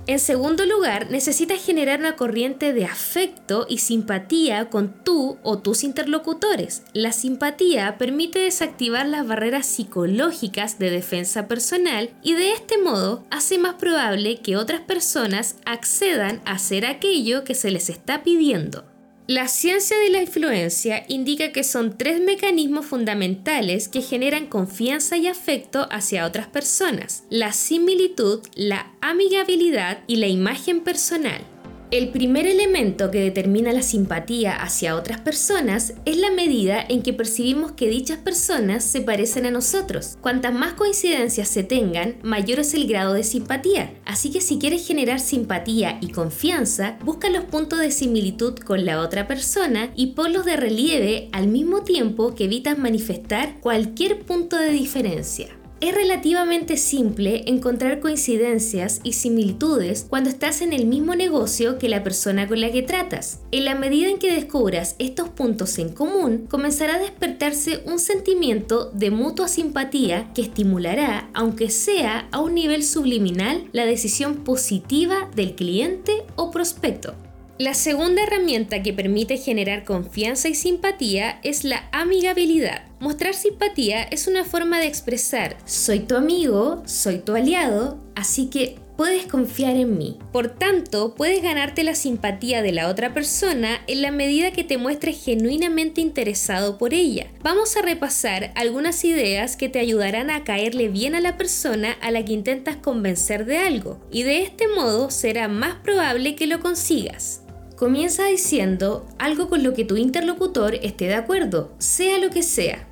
En 0.10 0.18
segundo 0.18 0.66
lugar, 0.66 1.12
necesitas 1.12 1.64
generar 1.64 2.00
una 2.00 2.16
corriente 2.16 2.74
de 2.74 2.84
afecto 2.84 3.68
y 3.70 3.78
simpatía 3.78 4.68
con 4.68 5.04
tú 5.04 5.38
o 5.44 5.60
tus 5.60 5.84
interlocutores. 5.84 6.82
La 6.94 7.12
simpatía 7.12 8.00
permite 8.00 8.40
desactivar 8.40 9.06
las 9.06 9.28
barreras 9.28 9.68
psicológicas 9.68 10.80
de 10.80 10.90
defensa 10.90 11.48
personal 11.48 12.10
y 12.24 12.34
de 12.34 12.54
este 12.54 12.80
modo 12.80 13.24
hace 13.30 13.60
más 13.60 13.76
probable 13.76 14.38
que 14.38 14.58
otras 14.58 14.82
personas 14.82 15.58
accedan 15.64 16.42
a 16.44 16.54
hacer 16.54 16.88
aquello 16.88 17.44
que 17.44 17.54
se 17.54 17.70
les 17.70 17.92
está 17.92 18.24
pidiendo. 18.24 18.89
La 19.30 19.48
ciencia 19.48 19.96
de 20.00 20.10
la 20.10 20.24
influencia 20.24 21.06
indica 21.08 21.52
que 21.52 21.64
son 21.64 22.00
tres 22.00 22.20
mecanismos 22.20 22.88
fundamentales 22.88 23.88
que 23.88 24.02
generan 24.02 24.48
confianza 24.48 25.18
y 25.18 25.28
afecto 25.28 25.88
hacia 25.92 26.26
otras 26.26 26.48
personas, 26.48 27.26
la 27.30 27.54
similitud, 27.54 28.40
la 28.56 28.92
amigabilidad 29.02 30.00
y 30.08 30.16
la 30.16 30.26
imagen 30.26 30.82
personal. 30.82 31.44
El 31.92 32.10
primer 32.10 32.46
elemento 32.46 33.10
que 33.10 33.20
determina 33.20 33.74
la 33.74 33.82
simpatía 33.82 34.56
hacia 34.62 34.96
otras 34.96 35.22
personas 35.22 35.96
es 36.06 36.18
la 36.18 36.30
medida 36.30 36.86
en 36.88 37.02
que 37.02 37.14
percibimos 37.14 37.72
que 37.72 37.90
dichas 37.90 38.20
personas 38.20 38.84
se 38.84 39.02
parecen 39.02 39.48
a 39.48 39.52
nosotros. 39.52 40.16
Cuantas 40.22 40.54
más 40.54 40.74
coincidencias 40.74 41.48
se 41.48 41.64
tengan, 41.64 42.18
mayor 42.22 42.60
es 42.60 42.76
el 42.76 42.86
grado 42.86 43.14
de 43.14 43.24
simpatía. 43.24 43.92
Así 44.06 44.30
que 44.30 44.40
si 44.40 44.60
quieres 44.60 44.86
generar 44.86 45.20
simpatía 45.20 45.98
y 46.00 46.12
confianza, 46.12 47.00
busca 47.04 47.28
los 47.32 47.46
puntos 47.46 47.80
de 47.80 47.90
similitud 47.90 48.54
con 48.60 48.86
la 48.86 49.02
otra 49.02 49.28
persona 49.28 49.90
y 49.96 50.14
ponlos 50.14 50.46
de 50.46 50.58
relieve 50.58 51.30
al 51.32 51.48
mismo 51.48 51.82
tiempo 51.82 52.36
que 52.36 52.44
evitas 52.44 52.78
manifestar 52.78 53.60
cualquier 53.62 54.20
punto 54.26 54.58
de 54.58 54.70
diferencia. 54.70 55.59
Es 55.82 55.96
relativamente 55.96 56.76
simple 56.76 57.44
encontrar 57.46 58.02
coincidencias 58.02 59.00
y 59.02 59.14
similitudes 59.14 60.06
cuando 60.10 60.30
estás 60.30 60.62
en 60.62 60.74
el 60.74 60.86
mismo 60.86 61.16
negocio 61.16 61.78
que 61.78 61.88
la 61.88 62.04
persona 62.04 62.50
con 62.50 62.60
la 62.60 62.70
que 62.70 62.82
tratas. 62.82 63.40
En 63.52 63.64
la 63.64 63.76
medida 63.76 64.10
en 64.10 64.20
que 64.20 64.34
descubras 64.34 64.98
estos 65.00 65.30
puntos 65.30 65.80
en 65.80 65.94
común, 65.94 66.48
comenzará 66.50 66.96
a 66.96 67.00
despertarse 67.00 67.82
un 67.86 68.00
sentimiento 68.00 68.92
de 68.92 69.10
mutua 69.10 69.48
simpatía 69.48 70.34
que 70.36 70.42
estimulará, 70.42 71.30
aunque 71.34 71.70
sea 71.70 72.28
a 72.32 72.42
un 72.42 72.56
nivel 72.56 72.84
subliminal, 72.84 73.70
la 73.72 73.86
decisión 73.86 74.44
positiva 74.44 75.30
del 75.34 75.56
cliente 75.56 76.24
o 76.36 76.52
prospecto. 76.52 77.16
La 77.58 77.74
segunda 77.74 78.24
herramienta 78.24 78.84
que 78.84 78.92
permite 78.92 79.38
generar 79.38 79.86
confianza 79.86 80.50
y 80.50 80.56
simpatía 80.56 81.40
es 81.44 81.64
la 81.64 81.88
amigabilidad. 81.94 82.89
Mostrar 83.00 83.34
simpatía 83.34 84.04
es 84.04 84.28
una 84.28 84.44
forma 84.44 84.80
de 84.80 84.88
expresar, 84.88 85.56
soy 85.64 86.00
tu 86.00 86.18
amigo, 86.18 86.84
soy 86.86 87.20
tu 87.20 87.34
aliado, 87.34 87.98
así 88.14 88.48
que 88.48 88.76
puedes 88.98 89.26
confiar 89.26 89.78
en 89.78 89.98
mí. 89.98 90.20
Por 90.34 90.50
tanto, 90.50 91.16
puedes 91.16 91.42
ganarte 91.42 91.86
la 91.86 91.96
simpatía 91.96 92.62
de 92.62 92.74
la 92.74 92.90
otra 92.90 93.14
persona 93.14 93.80
en 93.88 94.02
la 94.02 94.12
medida 94.12 94.52
que 94.52 94.66
te 94.66 94.78
muestres 94.78 95.24
genuinamente 95.24 96.02
interesado 96.02 96.78
por 96.78 96.94
ella. 96.94 97.28
Vamos 97.42 97.78
a 97.78 97.82
repasar 97.82 98.52
algunas 98.56 99.06
ideas 99.06 99.56
que 99.56 99.70
te 99.70 99.80
ayudarán 99.80 100.30
a 100.30 100.44
caerle 100.44 100.90
bien 100.90 101.16
a 101.16 101.22
la 101.22 101.38
persona 101.38 101.94
a 102.02 102.12
la 102.12 102.26
que 102.26 102.34
intentas 102.34 102.76
convencer 102.76 103.46
de 103.46 103.60
algo, 103.60 104.02
y 104.12 104.24
de 104.24 104.42
este 104.42 104.68
modo 104.68 105.10
será 105.10 105.48
más 105.48 105.76
probable 105.76 106.36
que 106.36 106.48
lo 106.48 106.60
consigas. 106.60 107.44
Comienza 107.78 108.26
diciendo 108.26 109.08
algo 109.18 109.48
con 109.48 109.64
lo 109.64 109.74
que 109.74 109.86
tu 109.86 109.96
interlocutor 109.96 110.76
esté 110.76 111.06
de 111.06 111.16
acuerdo, 111.16 111.74
sea 111.78 112.18
lo 112.18 112.30
que 112.30 112.44
sea. 112.44 112.89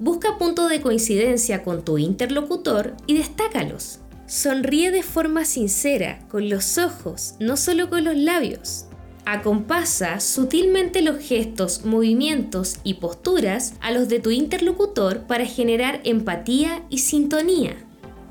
Busca 0.00 0.38
puntos 0.38 0.70
de 0.70 0.80
coincidencia 0.80 1.62
con 1.62 1.84
tu 1.84 1.98
interlocutor 1.98 2.96
y 3.06 3.16
destácalos. 3.16 4.00
Sonríe 4.26 4.90
de 4.90 5.02
forma 5.02 5.44
sincera, 5.44 6.18
con 6.28 6.48
los 6.48 6.78
ojos, 6.78 7.34
no 7.38 7.56
solo 7.56 7.88
con 7.90 8.04
los 8.04 8.16
labios. 8.16 8.86
Acompasa 9.24 10.18
sutilmente 10.18 11.00
los 11.00 11.18
gestos, 11.18 11.84
movimientos 11.84 12.78
y 12.82 12.94
posturas 12.94 13.74
a 13.80 13.92
los 13.92 14.08
de 14.08 14.18
tu 14.18 14.30
interlocutor 14.30 15.20
para 15.28 15.46
generar 15.46 16.00
empatía 16.04 16.82
y 16.90 16.98
sintonía. 16.98 17.76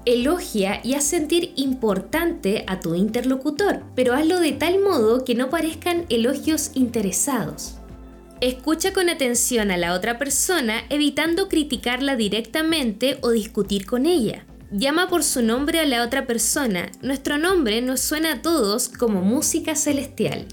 Elogia 0.06 0.82
y 0.84 0.95
haz 0.95 1.06
sentir 1.06 1.54
importante 1.56 2.65
a 2.67 2.82
tu 2.82 2.93
interlocutor, 2.93 3.84
pero 3.95 4.13
hazlo 4.13 4.41
de 4.41 4.52
tal 4.52 4.80
modo 4.80 5.23
que 5.23 5.34
no 5.34 5.49
parezcan 5.49 6.06
elogios 6.10 6.71
interesados. 6.73 7.78
Escucha 8.43 8.91
con 8.91 9.08
atención 9.08 9.71
a 9.71 9.77
la 9.77 9.93
otra 9.93 10.17
persona 10.17 10.84
evitando 10.89 11.47
criticarla 11.47 12.17
directamente 12.17 13.17
o 13.21 13.29
discutir 13.29 13.86
con 13.86 14.06
ella. 14.06 14.45
Llama 14.69 15.08
por 15.08 15.23
su 15.23 15.41
nombre 15.41 15.79
a 15.79 15.86
la 15.86 16.03
otra 16.03 16.27
persona. 16.27 16.91
Nuestro 17.01 17.38
nombre 17.38 17.82
nos 17.82 18.01
suena 18.01 18.34
a 18.34 18.41
todos 18.41 18.89
como 18.89 19.21
música 19.21 19.75
celestial. 19.75 20.45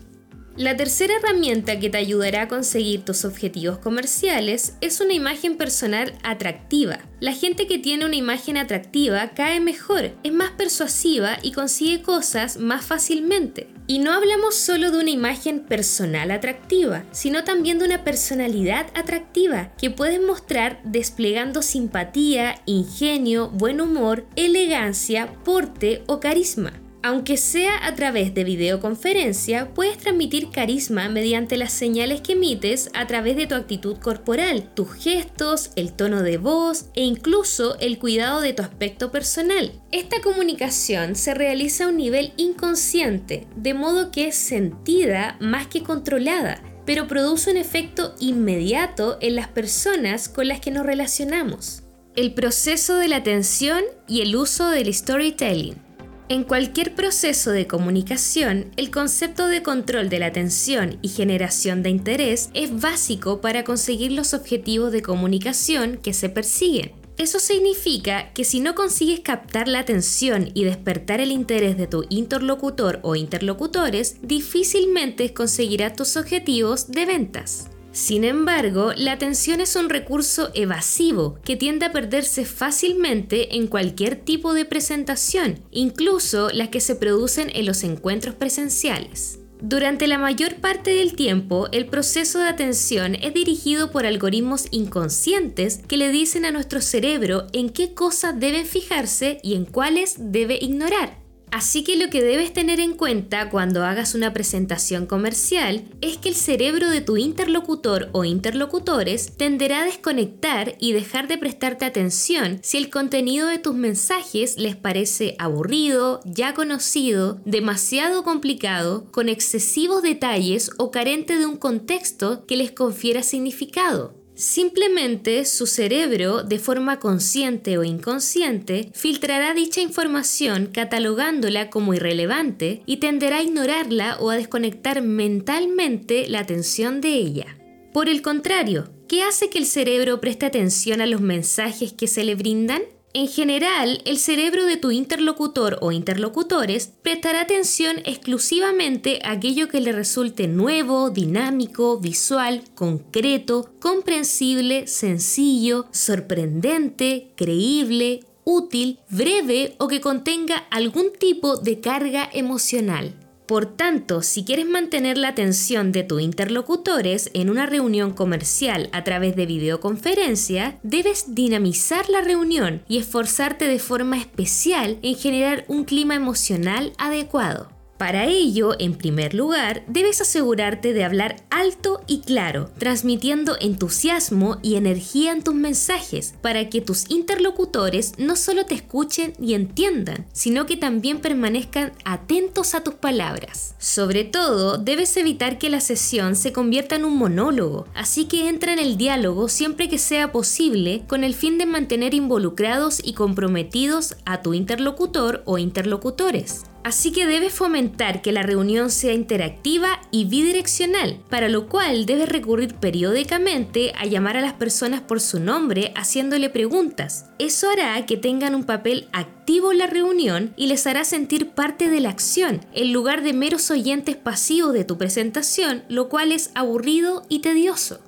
La 0.60 0.76
tercera 0.76 1.14
herramienta 1.16 1.80
que 1.80 1.88
te 1.88 1.96
ayudará 1.96 2.42
a 2.42 2.48
conseguir 2.48 3.02
tus 3.02 3.24
objetivos 3.24 3.78
comerciales 3.78 4.74
es 4.82 5.00
una 5.00 5.14
imagen 5.14 5.56
personal 5.56 6.12
atractiva. 6.22 6.98
La 7.18 7.32
gente 7.32 7.66
que 7.66 7.78
tiene 7.78 8.04
una 8.04 8.16
imagen 8.16 8.58
atractiva 8.58 9.30
cae 9.30 9.58
mejor, 9.58 10.10
es 10.22 10.32
más 10.34 10.50
persuasiva 10.50 11.38
y 11.42 11.52
consigue 11.52 12.02
cosas 12.02 12.58
más 12.58 12.84
fácilmente. 12.84 13.68
Y 13.86 14.00
no 14.00 14.12
hablamos 14.12 14.54
solo 14.54 14.90
de 14.90 14.98
una 14.98 15.08
imagen 15.08 15.60
personal 15.60 16.30
atractiva, 16.30 17.04
sino 17.10 17.42
también 17.42 17.78
de 17.78 17.86
una 17.86 18.04
personalidad 18.04 18.88
atractiva 18.94 19.72
que 19.78 19.88
puedes 19.88 20.20
mostrar 20.20 20.82
desplegando 20.84 21.62
simpatía, 21.62 22.60
ingenio, 22.66 23.48
buen 23.48 23.80
humor, 23.80 24.26
elegancia, 24.36 25.32
porte 25.42 26.02
o 26.06 26.20
carisma. 26.20 26.74
Aunque 27.02 27.38
sea 27.38 27.86
a 27.86 27.94
través 27.94 28.34
de 28.34 28.44
videoconferencia, 28.44 29.72
puedes 29.72 29.96
transmitir 29.96 30.50
carisma 30.50 31.08
mediante 31.08 31.56
las 31.56 31.72
señales 31.72 32.20
que 32.20 32.32
emites 32.32 32.90
a 32.92 33.06
través 33.06 33.36
de 33.36 33.46
tu 33.46 33.54
actitud 33.54 33.96
corporal, 33.96 34.70
tus 34.74 34.92
gestos, 34.92 35.70
el 35.76 35.94
tono 35.94 36.22
de 36.22 36.36
voz 36.36 36.90
e 36.94 37.02
incluso 37.02 37.78
el 37.78 37.98
cuidado 37.98 38.42
de 38.42 38.52
tu 38.52 38.62
aspecto 38.62 39.10
personal. 39.10 39.72
Esta 39.92 40.20
comunicación 40.20 41.16
se 41.16 41.32
realiza 41.32 41.84
a 41.84 41.88
un 41.88 41.96
nivel 41.96 42.34
inconsciente, 42.36 43.46
de 43.56 43.72
modo 43.72 44.10
que 44.10 44.28
es 44.28 44.34
sentida 44.34 45.38
más 45.40 45.68
que 45.68 45.82
controlada, 45.82 46.62
pero 46.84 47.08
produce 47.08 47.50
un 47.50 47.56
efecto 47.56 48.14
inmediato 48.20 49.16
en 49.22 49.36
las 49.36 49.48
personas 49.48 50.28
con 50.28 50.48
las 50.48 50.60
que 50.60 50.70
nos 50.70 50.84
relacionamos. 50.84 51.82
El 52.14 52.34
proceso 52.34 52.96
de 52.96 53.08
la 53.08 53.16
atención 53.16 53.82
y 54.06 54.20
el 54.20 54.36
uso 54.36 54.68
del 54.68 54.92
storytelling. 54.92 55.89
En 56.30 56.44
cualquier 56.44 56.94
proceso 56.94 57.50
de 57.50 57.66
comunicación, 57.66 58.70
el 58.76 58.92
concepto 58.92 59.48
de 59.48 59.64
control 59.64 60.08
de 60.08 60.20
la 60.20 60.26
atención 60.26 60.96
y 61.02 61.08
generación 61.08 61.82
de 61.82 61.90
interés 61.90 62.50
es 62.54 62.80
básico 62.80 63.40
para 63.40 63.64
conseguir 63.64 64.12
los 64.12 64.32
objetivos 64.32 64.92
de 64.92 65.02
comunicación 65.02 65.98
que 66.00 66.12
se 66.12 66.28
persiguen. 66.28 66.92
Eso 67.18 67.40
significa 67.40 68.32
que 68.32 68.44
si 68.44 68.60
no 68.60 68.76
consigues 68.76 69.18
captar 69.18 69.66
la 69.66 69.80
atención 69.80 70.50
y 70.54 70.62
despertar 70.62 71.20
el 71.20 71.32
interés 71.32 71.76
de 71.76 71.88
tu 71.88 72.04
interlocutor 72.10 73.00
o 73.02 73.16
interlocutores, 73.16 74.18
difícilmente 74.22 75.34
conseguirás 75.34 75.96
tus 75.96 76.16
objetivos 76.16 76.92
de 76.92 77.06
ventas. 77.06 77.69
Sin 77.92 78.22
embargo, 78.22 78.92
la 78.96 79.12
atención 79.12 79.60
es 79.60 79.74
un 79.74 79.88
recurso 79.88 80.50
evasivo 80.54 81.40
que 81.44 81.56
tiende 81.56 81.86
a 81.86 81.92
perderse 81.92 82.44
fácilmente 82.44 83.56
en 83.56 83.66
cualquier 83.66 84.16
tipo 84.16 84.54
de 84.54 84.64
presentación, 84.64 85.60
incluso 85.72 86.50
las 86.50 86.68
que 86.68 86.80
se 86.80 86.94
producen 86.94 87.50
en 87.52 87.66
los 87.66 87.82
encuentros 87.82 88.36
presenciales. 88.36 89.40
Durante 89.62 90.06
la 90.06 90.16
mayor 90.16 90.54
parte 90.54 90.94
del 90.94 91.14
tiempo, 91.14 91.68
el 91.72 91.86
proceso 91.86 92.38
de 92.38 92.48
atención 92.48 93.14
es 93.14 93.34
dirigido 93.34 93.90
por 93.90 94.06
algoritmos 94.06 94.68
inconscientes 94.70 95.80
que 95.86 95.98
le 95.98 96.10
dicen 96.10 96.46
a 96.46 96.50
nuestro 96.50 96.80
cerebro 96.80 97.46
en 97.52 97.68
qué 97.68 97.92
cosas 97.92 98.40
deben 98.40 98.64
fijarse 98.64 99.38
y 99.42 99.56
en 99.56 99.66
cuáles 99.66 100.14
debe 100.18 100.58
ignorar. 100.62 101.19
Así 101.50 101.82
que 101.82 101.96
lo 101.96 102.10
que 102.10 102.22
debes 102.22 102.52
tener 102.52 102.78
en 102.78 102.94
cuenta 102.94 103.50
cuando 103.50 103.84
hagas 103.84 104.14
una 104.14 104.32
presentación 104.32 105.06
comercial 105.06 105.84
es 106.00 106.16
que 106.16 106.28
el 106.28 106.36
cerebro 106.36 106.90
de 106.90 107.00
tu 107.00 107.16
interlocutor 107.16 108.08
o 108.12 108.24
interlocutores 108.24 109.36
tenderá 109.36 109.80
a 109.80 109.84
desconectar 109.84 110.76
y 110.78 110.92
dejar 110.92 111.26
de 111.26 111.38
prestarte 111.38 111.84
atención 111.84 112.60
si 112.62 112.78
el 112.78 112.88
contenido 112.88 113.48
de 113.48 113.58
tus 113.58 113.74
mensajes 113.74 114.58
les 114.58 114.76
parece 114.76 115.34
aburrido, 115.38 116.20
ya 116.24 116.54
conocido, 116.54 117.40
demasiado 117.44 118.22
complicado, 118.22 119.06
con 119.10 119.28
excesivos 119.28 120.02
detalles 120.02 120.70
o 120.78 120.90
carente 120.90 121.36
de 121.36 121.46
un 121.46 121.56
contexto 121.56 122.46
que 122.46 122.56
les 122.56 122.70
confiera 122.70 123.22
significado. 123.22 124.19
Simplemente 124.40 125.44
su 125.44 125.66
cerebro, 125.66 126.42
de 126.42 126.58
forma 126.58 126.98
consciente 126.98 127.76
o 127.76 127.84
inconsciente, 127.84 128.90
filtrará 128.94 129.52
dicha 129.52 129.82
información 129.82 130.70
catalogándola 130.72 131.68
como 131.68 131.92
irrelevante 131.92 132.82
y 132.86 132.96
tenderá 132.96 133.36
a 133.36 133.42
ignorarla 133.42 134.16
o 134.18 134.30
a 134.30 134.36
desconectar 134.36 135.02
mentalmente 135.02 136.26
la 136.26 136.38
atención 136.38 137.02
de 137.02 137.16
ella. 137.16 137.58
Por 137.92 138.08
el 138.08 138.22
contrario, 138.22 138.88
¿qué 139.08 139.24
hace 139.24 139.50
que 139.50 139.58
el 139.58 139.66
cerebro 139.66 140.22
preste 140.22 140.46
atención 140.46 141.02
a 141.02 141.06
los 141.06 141.20
mensajes 141.20 141.92
que 141.92 142.06
se 142.06 142.24
le 142.24 142.34
brindan? 142.34 142.80
En 143.12 143.26
general, 143.26 144.02
el 144.04 144.18
cerebro 144.18 144.66
de 144.66 144.76
tu 144.76 144.92
interlocutor 144.92 145.78
o 145.80 145.90
interlocutores 145.90 146.92
prestará 147.02 147.40
atención 147.40 147.96
exclusivamente 148.04 149.18
a 149.24 149.32
aquello 149.32 149.68
que 149.68 149.80
le 149.80 149.90
resulte 149.90 150.46
nuevo, 150.46 151.10
dinámico, 151.10 151.98
visual, 151.98 152.62
concreto, 152.76 153.68
comprensible, 153.80 154.86
sencillo, 154.86 155.86
sorprendente, 155.90 157.32
creíble, 157.34 158.20
útil, 158.44 159.00
breve 159.08 159.74
o 159.78 159.88
que 159.88 160.00
contenga 160.00 160.58
algún 160.70 161.12
tipo 161.18 161.56
de 161.56 161.80
carga 161.80 162.30
emocional. 162.32 163.14
Por 163.50 163.66
tanto, 163.66 164.22
si 164.22 164.44
quieres 164.44 164.68
mantener 164.68 165.18
la 165.18 165.26
atención 165.26 165.90
de 165.90 166.04
tus 166.04 166.22
interlocutores 166.22 167.32
en 167.34 167.50
una 167.50 167.66
reunión 167.66 168.12
comercial 168.12 168.88
a 168.92 169.02
través 169.02 169.34
de 169.34 169.44
videoconferencia, 169.44 170.78
debes 170.84 171.34
dinamizar 171.34 172.08
la 172.10 172.20
reunión 172.20 172.84
y 172.86 172.98
esforzarte 172.98 173.66
de 173.66 173.80
forma 173.80 174.18
especial 174.18 175.00
en 175.02 175.16
generar 175.16 175.64
un 175.66 175.82
clima 175.82 176.14
emocional 176.14 176.92
adecuado. 176.96 177.79
Para 178.00 178.24
ello, 178.24 178.76
en 178.78 178.94
primer 178.94 179.34
lugar, 179.34 179.84
debes 179.86 180.22
asegurarte 180.22 180.94
de 180.94 181.04
hablar 181.04 181.36
alto 181.50 182.00
y 182.06 182.22
claro, 182.22 182.70
transmitiendo 182.78 183.58
entusiasmo 183.60 184.56
y 184.62 184.76
energía 184.76 185.32
en 185.32 185.44
tus 185.44 185.54
mensajes 185.54 186.32
para 186.40 186.70
que 186.70 186.80
tus 186.80 187.10
interlocutores 187.10 188.14
no 188.16 188.36
solo 188.36 188.64
te 188.64 188.74
escuchen 188.74 189.34
y 189.38 189.52
entiendan, 189.52 190.24
sino 190.32 190.64
que 190.64 190.78
también 190.78 191.20
permanezcan 191.20 191.92
atentos 192.06 192.74
a 192.74 192.82
tus 192.82 192.94
palabras. 192.94 193.74
Sobre 193.78 194.24
todo, 194.24 194.78
debes 194.78 195.14
evitar 195.18 195.58
que 195.58 195.68
la 195.68 195.80
sesión 195.80 196.36
se 196.36 196.54
convierta 196.54 196.96
en 196.96 197.04
un 197.04 197.18
monólogo, 197.18 197.86
así 197.94 198.24
que 198.24 198.48
entra 198.48 198.72
en 198.72 198.78
el 198.78 198.96
diálogo 198.96 199.48
siempre 199.48 199.90
que 199.90 199.98
sea 199.98 200.32
posible 200.32 201.02
con 201.06 201.22
el 201.22 201.34
fin 201.34 201.58
de 201.58 201.66
mantener 201.66 202.14
involucrados 202.14 203.02
y 203.04 203.12
comprometidos 203.12 204.16
a 204.24 204.40
tu 204.40 204.54
interlocutor 204.54 205.42
o 205.44 205.58
interlocutores. 205.58 206.62
Así 206.82 207.12
que 207.12 207.26
debes 207.26 207.52
fomentar 207.52 208.22
que 208.22 208.32
la 208.32 208.42
reunión 208.42 208.90
sea 208.90 209.12
interactiva 209.12 210.00
y 210.10 210.24
bidireccional, 210.24 211.20
para 211.28 211.48
lo 211.48 211.68
cual 211.68 212.06
debes 212.06 212.28
recurrir 212.28 212.74
periódicamente 212.74 213.92
a 213.98 214.06
llamar 214.06 214.36
a 214.36 214.40
las 214.40 214.54
personas 214.54 215.00
por 215.00 215.20
su 215.20 215.40
nombre 215.40 215.92
haciéndole 215.94 216.48
preguntas. 216.48 217.26
Eso 217.38 217.68
hará 217.68 218.06
que 218.06 218.16
tengan 218.16 218.54
un 218.54 218.64
papel 218.64 219.08
activo 219.12 219.72
en 219.72 219.78
la 219.78 219.86
reunión 219.86 220.54
y 220.56 220.66
les 220.68 220.86
hará 220.86 221.04
sentir 221.04 221.50
parte 221.50 221.88
de 221.90 222.00
la 222.00 222.08
acción, 222.08 222.64
en 222.72 222.92
lugar 222.92 223.22
de 223.22 223.34
meros 223.34 223.70
oyentes 223.70 224.16
pasivos 224.16 224.72
de 224.72 224.84
tu 224.84 224.96
presentación, 224.96 225.84
lo 225.88 226.08
cual 226.08 226.32
es 226.32 226.50
aburrido 226.54 227.24
y 227.28 227.40
tedioso. 227.40 228.00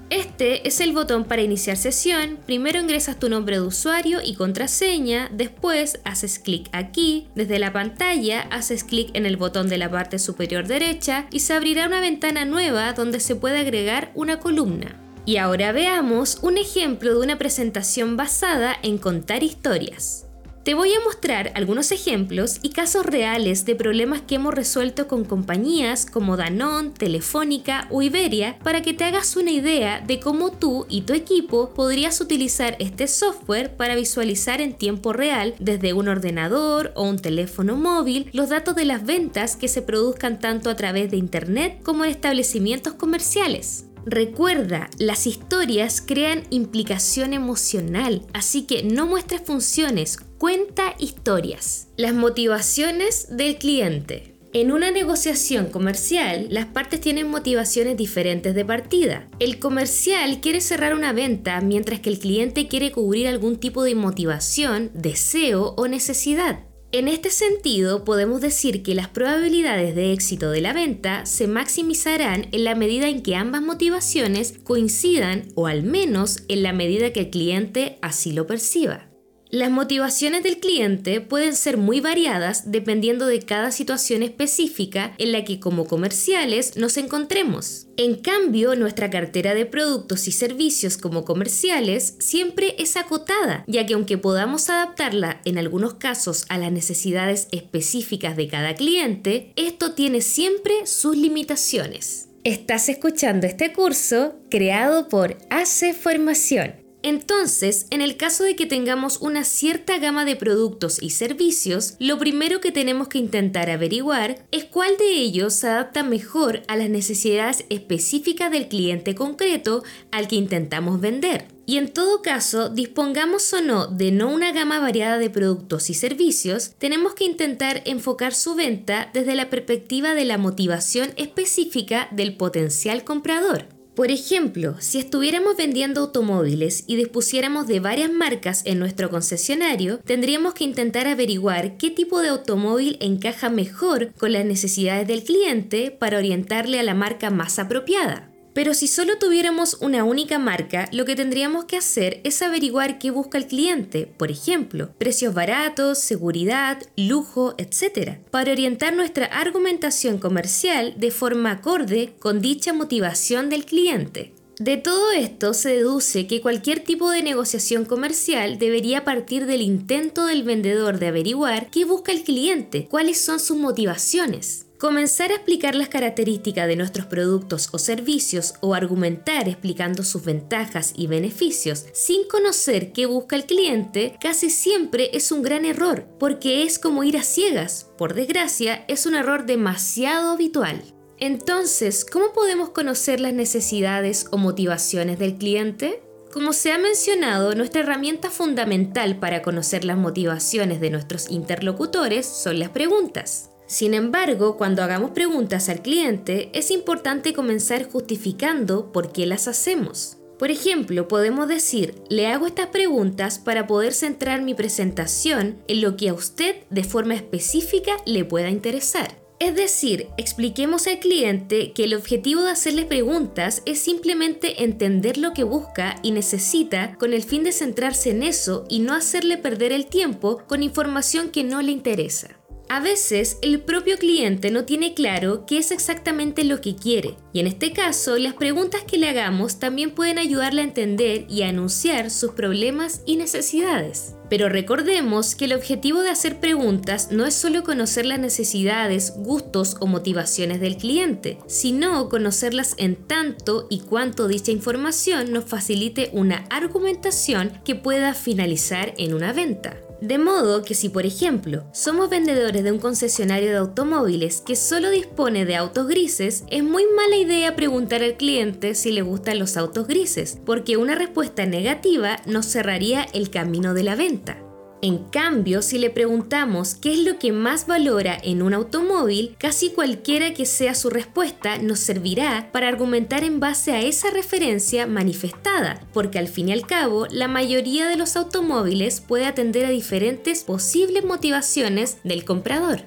Este 0.10 0.66
es 0.66 0.80
el 0.80 0.94
botón 0.94 1.26
para 1.26 1.42
iniciar 1.42 1.76
sesión. 1.76 2.38
Primero 2.46 2.80
ingresas 2.80 3.20
tu 3.20 3.28
nombre 3.28 3.58
de 3.58 3.66
usuario 3.66 4.20
y 4.24 4.36
contraseña, 4.36 5.30
después 5.34 6.00
haces 6.06 6.40
clic 6.40 6.70
aquí, 6.72 7.28
desde 7.36 7.60
la 7.60 7.74
pantalla 7.74 8.42
haces 8.50 8.86
clic 8.86 9.10
en 9.16 9.26
el 9.26 9.36
botón 9.36 9.68
de 9.68 9.78
la 9.78 9.92
parte 9.92 10.18
superior 10.18 10.66
derecha 10.66 11.28
y 11.30 11.42
se 11.42 11.54
abrirá 11.54 11.88
una 11.88 12.00
ventana 12.00 12.46
nueva 12.46 12.94
donde 12.94 13.20
se 13.20 13.36
puede 13.36 13.60
agregar 13.60 14.12
una 14.16 14.40
columna. 14.40 14.96
Y 15.26 15.38
ahora 15.38 15.74
veamos 15.74 16.40
un 16.42 16.58
ejemplo 16.58 17.14
de 17.14 17.20
una 17.20 17.38
presentación 17.38 18.16
basada 18.16 18.78
en 18.84 18.98
contar 18.98 19.44
historias. 19.44 20.27
Te 20.68 20.74
voy 20.74 20.94
a 20.94 21.00
mostrar 21.00 21.54
algunos 21.56 21.94
ejemplos 21.94 22.60
y 22.62 22.72
casos 22.72 23.06
reales 23.06 23.64
de 23.64 23.74
problemas 23.74 24.20
que 24.20 24.36
hemos 24.36 24.54
resuelto 24.54 25.08
con 25.08 25.24
compañías 25.24 26.06
como 26.06 26.36
Danone, 26.36 26.90
Telefónica 26.90 27.88
o 27.90 28.02
Iberia 28.02 28.60
para 28.66 28.82
que 28.82 28.94
te 28.94 29.06
hagas 29.06 29.38
una 29.38 29.52
idea 29.52 30.02
de 30.02 30.20
cómo 30.20 30.52
tú 30.52 30.86
y 30.90 31.04
tu 31.04 31.14
equipo 31.14 31.70
podrías 31.70 32.20
utilizar 32.20 32.76
este 32.80 33.08
software 33.08 33.78
para 33.78 33.96
visualizar 33.96 34.60
en 34.60 34.74
tiempo 34.74 35.14
real 35.14 35.56
desde 35.60 35.94
un 35.94 36.10
ordenador 36.10 36.92
o 36.96 37.04
un 37.04 37.18
teléfono 37.18 37.78
móvil 37.78 38.30
los 38.34 38.50
datos 38.50 38.76
de 38.76 38.84
las 38.84 39.06
ventas 39.06 39.56
que 39.56 39.70
se 39.70 39.82
produzcan 39.82 40.38
tanto 40.42 40.70
a 40.70 40.76
través 40.76 41.10
de 41.10 41.16
Internet 41.16 41.80
como 41.82 42.04
en 42.04 42.12
establecimientos 42.12 42.92
comerciales. 42.92 43.86
Recuerda, 44.10 44.90
las 45.00 45.28
historias 45.28 46.02
crean 46.02 46.44
implicación 46.50 47.34
emocional, 47.34 48.22
así 48.34 48.64
que 48.64 48.82
no 48.84 49.06
muestres 49.06 49.42
funciones, 49.42 50.18
cuenta 50.38 50.96
historias. 51.00 51.88
Las 51.98 52.14
motivaciones 52.14 53.36
del 53.36 53.58
cliente. 53.58 54.36
En 54.54 54.72
una 54.72 54.92
negociación 54.92 55.68
comercial, 55.68 56.48
las 56.50 56.68
partes 56.68 57.02
tienen 57.02 57.30
motivaciones 57.30 57.98
diferentes 57.98 58.56
de 58.56 58.64
partida. 58.64 59.28
El 59.40 59.60
comercial 59.60 60.40
quiere 60.40 60.62
cerrar 60.62 60.94
una 60.94 61.12
venta 61.12 61.60
mientras 61.62 62.00
que 62.00 62.10
el 62.10 62.20
cliente 62.20 62.68
quiere 62.68 62.92
cubrir 62.92 63.28
algún 63.28 63.58
tipo 63.58 63.84
de 63.84 63.96
motivación, 63.96 64.92
deseo 64.94 65.74
o 65.76 65.88
necesidad. 65.88 66.60
En 66.94 67.10
este 67.10 67.30
sentido, 67.30 68.06
podemos 68.06 68.40
decir 68.40 68.82
que 68.82 68.96
las 68.96 69.10
probabilidades 69.10 69.94
de 69.96 70.14
éxito 70.14 70.52
de 70.52 70.62
la 70.62 70.72
venta 70.72 71.26
se 71.26 71.48
maximizarán 71.48 72.48
en 72.52 72.64
la 72.64 72.76
medida 72.76 73.10
en 73.10 73.22
que 73.22 73.36
ambas 73.36 73.62
motivaciones 73.62 74.54
coincidan 74.64 75.50
o 75.56 75.68
al 75.68 75.84
menos 75.84 76.44
en 76.48 76.64
la 76.64 76.72
medida 76.72 77.12
que 77.12 77.22
el 77.22 77.30
cliente 77.30 77.98
así 78.02 78.32
lo 78.32 78.48
perciba. 78.48 79.07
Las 79.50 79.72
motivaciones 79.72 80.44
del 80.44 80.60
cliente 80.60 81.22
pueden 81.22 81.56
ser 81.56 81.78
muy 81.78 82.02
variadas 82.02 82.70
dependiendo 82.70 83.28
de 83.28 83.40
cada 83.40 83.72
situación 83.72 84.22
específica 84.22 85.14
en 85.18 85.32
la 85.32 85.46
que 85.46 85.62
como 85.62 85.88
comerciales 85.88 86.76
nos 86.76 86.98
encontremos. 86.98 87.88
En 87.96 88.16
cambio, 88.16 88.76
nuestra 88.76 89.10
cartera 89.10 89.56
de 89.56 89.66
productos 89.66 90.28
y 90.28 90.34
servicios 90.34 90.98
como 90.98 91.24
comerciales 91.24 92.16
siempre 92.20 92.76
es 92.78 92.98
acotada, 92.98 93.64
ya 93.68 93.86
que 93.86 93.94
aunque 93.94 94.18
podamos 94.18 94.70
adaptarla 94.70 95.40
en 95.46 95.58
algunos 95.58 95.94
casos 95.94 96.46
a 96.50 96.58
las 96.58 96.74
necesidades 96.74 97.48
específicas 97.52 98.36
de 98.36 98.50
cada 98.50 98.76
cliente, 98.76 99.54
esto 99.56 99.94
tiene 99.94 100.20
siempre 100.20 100.86
sus 100.86 101.16
limitaciones. 101.16 102.28
Estás 102.44 102.90
escuchando 102.90 103.48
este 103.48 103.72
curso 103.72 104.36
creado 104.50 105.08
por 105.08 105.38
ACE 105.50 105.94
Formación 105.94 106.87
entonces, 107.08 107.88
en 107.90 108.02
el 108.02 108.18
caso 108.18 108.44
de 108.44 108.58
que 108.58 108.66
tengamos 108.66 109.22
una 109.22 109.46
cierta 109.46 109.98
gama 109.98 110.26
de 110.26 110.36
productos 110.36 111.02
y 111.02 111.12
servicios, 111.12 111.96
lo 112.00 112.18
primero 112.18 112.60
que 112.60 112.74
tenemos 112.74 113.08
que 113.08 113.18
intentar 113.18 113.70
averiguar 113.70 114.46
es 114.52 114.66
cuál 114.66 114.98
de 114.98 115.14
ellos 115.14 115.54
se 115.54 115.70
adapta 115.70 116.04
mejor 116.04 116.64
a 116.68 116.76
las 116.76 116.90
necesidades 116.90 117.64
específicas 117.70 118.52
del 118.52 118.68
cliente 118.68 119.16
concreto 119.16 119.86
al 120.12 120.28
que 120.28 120.36
intentamos 120.36 121.00
vender. 121.00 121.48
Y 121.66 121.78
en 121.78 121.94
todo 121.94 122.22
caso, 122.22 122.68
dispongamos 122.68 123.54
o 123.54 123.62
no 123.62 123.88
de 123.88 124.12
no 124.12 124.30
una 124.30 124.52
gama 124.52 124.80
variada 124.82 125.18
de 125.18 125.30
productos 125.30 125.90
y 125.90 125.94
servicios, 125.94 126.72
tenemos 126.78 127.14
que 127.14 127.24
intentar 127.24 127.84
enfocar 127.86 128.34
su 128.34 128.56
venta 128.56 129.12
desde 129.14 129.36
la 129.36 129.50
perspectiva 129.50 130.14
de 130.14 130.26
la 130.26 130.38
motivación 130.38 131.14
específica 131.16 132.10
del 132.12 132.36
potencial 132.36 133.06
comprador. 133.06 133.77
Por 133.98 134.12
ejemplo, 134.12 134.76
si 134.78 135.00
estuviéramos 135.00 135.58
vendiendo 135.58 136.02
automóviles 136.02 136.84
y 136.86 136.98
dispusiéramos 136.98 137.66
de 137.66 137.80
varias 137.80 138.12
marcas 138.12 138.62
en 138.66 138.78
nuestro 138.78 139.10
concesionario, 139.10 139.98
tendríamos 140.06 140.54
que 140.54 140.66
intentar 140.66 141.08
averiguar 141.08 141.78
qué 141.78 141.90
tipo 141.90 142.22
de 142.22 142.28
automóvil 142.28 142.98
encaja 143.00 143.50
mejor 143.50 144.14
con 144.14 144.34
las 144.34 144.46
necesidades 144.46 145.08
del 145.08 145.24
cliente 145.24 145.90
para 145.90 146.20
orientarle 146.20 146.80
a 146.80 146.84
la 146.84 146.94
marca 146.94 147.32
más 147.32 147.58
apropiada. 147.58 148.30
Pero 148.58 148.74
si 148.74 148.88
solo 148.88 149.20
tuviéramos 149.20 149.78
una 149.82 150.04
única 150.04 150.40
marca, 150.40 150.90
lo 150.92 151.06
que 151.06 151.16
tendríamos 151.16 151.66
que 151.66 151.78
hacer 151.78 152.22
es 152.24 152.42
averiguar 152.42 152.98
qué 152.98 153.12
busca 153.12 153.38
el 153.38 153.46
cliente, 153.46 154.08
por 154.18 154.32
ejemplo, 154.32 154.90
precios 154.98 155.36
baratos, 155.36 156.00
seguridad, 156.00 156.82
lujo, 156.96 157.54
etc., 157.60 158.18
para 158.32 158.52
orientar 158.52 158.96
nuestra 158.96 159.28
argumentación 159.28 160.18
comercial 160.18 160.96
de 160.98 161.12
forma 161.12 161.52
acorde 161.52 162.16
con 162.18 162.42
dicha 162.42 162.74
motivación 162.74 163.52
del 163.52 163.64
cliente. 163.64 164.34
De 164.58 164.78
todo 164.78 165.12
esto 165.12 165.54
se 165.54 165.70
deduce 165.70 166.26
que 166.26 166.42
cualquier 166.42 166.80
tipo 166.80 167.12
de 167.12 167.22
negociación 167.22 167.86
comercial 167.86 168.58
debería 168.58 169.06
partir 169.06 169.46
del 169.46 169.62
intento 169.62 170.26
del 170.26 170.42
vendedor 170.42 170.98
de 170.98 171.10
averiguar 171.10 171.70
qué 171.70 171.86
busca 171.86 172.12
el 172.12 172.24
cliente, 172.24 172.88
cuáles 172.90 173.22
son 173.22 173.40
sus 173.40 173.56
motivaciones. 173.56 174.67
Comenzar 174.78 175.32
a 175.32 175.36
explicar 175.36 175.74
las 175.74 175.90
características 175.90 176.68
de 176.68 176.76
nuestros 176.76 177.08
productos 177.08 177.70
o 177.72 177.80
servicios 177.80 178.54
o 178.62 178.76
argumentar 178.76 179.50
explicando 179.50 180.04
sus 180.04 180.24
ventajas 180.24 180.94
y 180.96 181.08
beneficios 181.08 181.88
sin 181.94 182.28
conocer 182.28 182.92
qué 182.92 183.08
busca 183.08 183.36
el 183.36 183.46
cliente 183.46 184.16
casi 184.22 184.52
siempre 184.52 185.10
es 185.14 185.32
un 185.32 185.42
gran 185.42 185.66
error, 185.66 186.06
porque 186.20 186.62
es 186.62 186.78
como 186.78 187.04
ir 187.04 187.18
a 187.18 187.24
ciegas. 187.24 187.88
Por 187.98 188.14
desgracia, 188.14 188.86
es 188.88 189.08
un 189.08 189.16
error 189.16 189.48
demasiado 189.48 190.30
habitual. 190.30 190.84
Entonces, 191.18 192.06
¿cómo 192.06 192.32
podemos 192.32 192.70
conocer 192.70 193.20
las 193.20 193.34
necesidades 193.34 194.28
o 194.30 194.38
motivaciones 194.38 195.18
del 195.18 195.38
cliente? 195.40 196.04
Como 196.32 196.54
se 196.54 196.72
ha 196.72 196.78
mencionado, 196.78 197.56
nuestra 197.56 197.82
herramienta 197.82 198.30
fundamental 198.30 199.18
para 199.18 199.42
conocer 199.42 199.86
las 199.86 199.98
motivaciones 199.98 200.80
de 200.80 200.92
nuestros 200.92 201.32
interlocutores 201.32 202.28
son 202.28 202.60
las 202.60 202.70
preguntas. 202.70 203.50
Sin 203.68 203.94
embargo, 203.94 204.56
cuando 204.56 204.82
hagamos 204.82 205.12
preguntas 205.12 205.68
al 205.68 205.82
cliente, 205.82 206.50
es 206.54 206.72
importante 206.72 207.34
comenzar 207.34 207.90
justificando 207.90 208.94
por 208.94 209.12
qué 209.12 209.26
las 209.26 209.50
hacemos. 209.50 210.18
Por 210.40 210.52
ejemplo, 210.52 211.08
podemos 211.08 211.48
decir, 211.50 211.96
le 212.10 212.28
hago 212.28 212.48
estas 212.48 212.68
preguntas 212.68 213.40
para 213.40 213.68
poder 213.68 213.94
centrar 213.94 214.42
mi 214.42 214.54
presentación 214.54 215.58
en 215.68 215.82
lo 215.82 215.98
que 215.98 216.10
a 216.10 216.14
usted 216.14 216.56
de 216.70 216.84
forma 216.84 217.16
específica 217.16 217.98
le 218.06 218.24
pueda 218.24 218.50
interesar. 218.50 219.20
Es 219.40 219.56
decir, 219.56 220.08
expliquemos 220.18 220.88
al 220.88 221.00
cliente 221.00 221.72
que 221.74 221.84
el 221.84 221.94
objetivo 221.94 222.44
de 222.44 222.52
hacerle 222.52 222.86
preguntas 222.86 223.62
es 223.66 223.80
simplemente 223.80 224.64
entender 224.64 225.18
lo 225.18 225.34
que 225.34 225.44
busca 225.44 225.96
y 226.02 226.12
necesita 226.12 226.96
con 226.98 227.14
el 227.14 227.24
fin 227.24 227.44
de 227.44 227.52
centrarse 227.52 228.12
en 228.12 228.24
eso 228.24 228.66
y 228.70 228.80
no 228.80 228.94
hacerle 228.94 229.38
perder 229.38 229.74
el 229.74 229.88
tiempo 229.88 230.42
con 230.48 230.64
información 230.64 231.30
que 231.30 231.44
no 231.44 231.62
le 231.62 231.72
interesa. 231.72 232.38
A 232.70 232.82
veces 232.82 233.38
el 233.42 233.62
propio 233.62 233.98
cliente 233.98 234.52
no 234.52 234.66
tiene 234.66 234.94
claro 234.94 235.46
qué 235.46 235.58
es 235.58 235.72
exactamente 235.72 236.44
lo 236.44 236.60
que 236.60 236.76
quiere, 236.76 237.16
y 237.32 237.40
en 237.40 237.48
este 237.48 237.72
caso 237.72 238.18
las 238.18 238.34
preguntas 238.34 238.84
que 238.84 238.98
le 238.98 239.08
hagamos 239.08 239.58
también 239.58 239.92
pueden 239.92 240.20
ayudarle 240.20 240.62
a 240.62 240.66
entender 240.66 241.26
y 241.30 241.44
a 241.44 241.50
anunciar 241.50 242.12
sus 242.12 242.32
problemas 242.32 243.04
y 243.06 243.16
necesidades. 243.16 244.16
Pero 244.30 244.50
recordemos 244.50 245.36
que 245.36 245.46
el 245.46 245.54
objetivo 245.54 246.02
de 246.02 246.10
hacer 246.10 246.42
preguntas 246.42 247.10
no 247.10 247.26
es 247.26 247.34
solo 247.36 247.64
conocer 247.64 248.06
las 248.06 248.20
necesidades, 248.20 249.14
gustos 249.16 249.78
o 249.80 249.88
motivaciones 249.88 250.60
del 250.60 250.76
cliente, 250.76 251.38
sino 251.48 252.10
conocerlas 252.10 252.76
en 252.78 252.98
tanto 252.98 253.68
y 253.70 253.80
cuanto 253.80 254.28
dicha 254.28 254.52
información 254.52 255.32
nos 255.32 255.46
facilite 255.46 256.10
una 256.12 256.46
argumentación 256.50 257.62
que 257.64 257.76
pueda 257.76 258.14
finalizar 258.14 258.94
en 258.98 259.14
una 259.14 259.32
venta. 259.32 259.78
De 260.02 260.18
modo 260.18 260.62
que 260.64 260.76
si, 260.76 260.90
por 260.90 261.06
ejemplo, 261.06 261.64
somos 261.74 262.10
vendedores 262.10 262.64
de 262.64 262.72
un 262.72 262.78
concesionario 262.78 263.50
de 263.50 263.58
automóviles 263.58 264.42
que 264.42 264.56
solo 264.56 264.90
dispone 264.92 265.46
de 265.46 265.56
autos 265.56 265.88
grises, 265.88 266.44
es 266.50 266.64
muy 266.64 266.86
mala 266.96 267.18
idea 267.18 267.56
preguntar 267.56 268.04
al 268.04 268.16
cliente 268.16 268.76
si 268.76 268.92
le 268.92 269.02
gustan 269.02 269.40
los 269.40 269.58
autos 269.58 269.88
grises, 269.88 270.38
porque 270.46 270.78
una 270.78 270.96
respuesta 270.96 271.46
negativa 271.46 272.18
nos 272.26 272.46
cerraría 272.46 273.08
el 273.14 273.30
camino 273.32 273.74
de 273.74 273.84
la 273.84 273.96
venta. 273.96 274.47
En 274.82 275.00
cambio, 275.00 275.64
si 275.64 275.80
le 275.80 275.90
preguntamos 275.90 276.76
qué 276.76 276.94
es 276.94 277.00
lo 277.00 277.18
que 277.18 277.32
más 277.32 277.66
valora 277.66 278.16
en 278.22 278.44
un 278.44 278.54
automóvil, 278.54 279.36
casi 279.40 279.72
cualquiera 279.72 280.36
que 280.36 280.46
sea 280.46 280.76
su 280.76 280.92
respuesta 280.92 281.58
nos 281.58 281.80
servirá 281.80 282.50
para 282.52 282.68
argumentar 282.68 283.24
en 283.24 283.40
base 283.40 283.72
a 283.72 283.82
esa 283.82 284.12
referencia 284.12 284.86
manifestada, 284.86 285.82
porque 285.94 286.20
al 286.20 286.28
fin 286.28 286.50
y 286.50 286.54
al 286.54 286.68
cabo, 286.68 287.08
la 287.10 287.28
mayoría 287.28 287.88
de 287.88 287.96
los 287.96 288.16
automóviles 288.16 289.02
puede 289.02 289.26
atender 289.26 289.66
a 289.66 289.70
diferentes 289.70 290.44
posibles 290.44 291.04
motivaciones 291.04 291.98
del 292.04 292.24
comprador. 292.24 292.82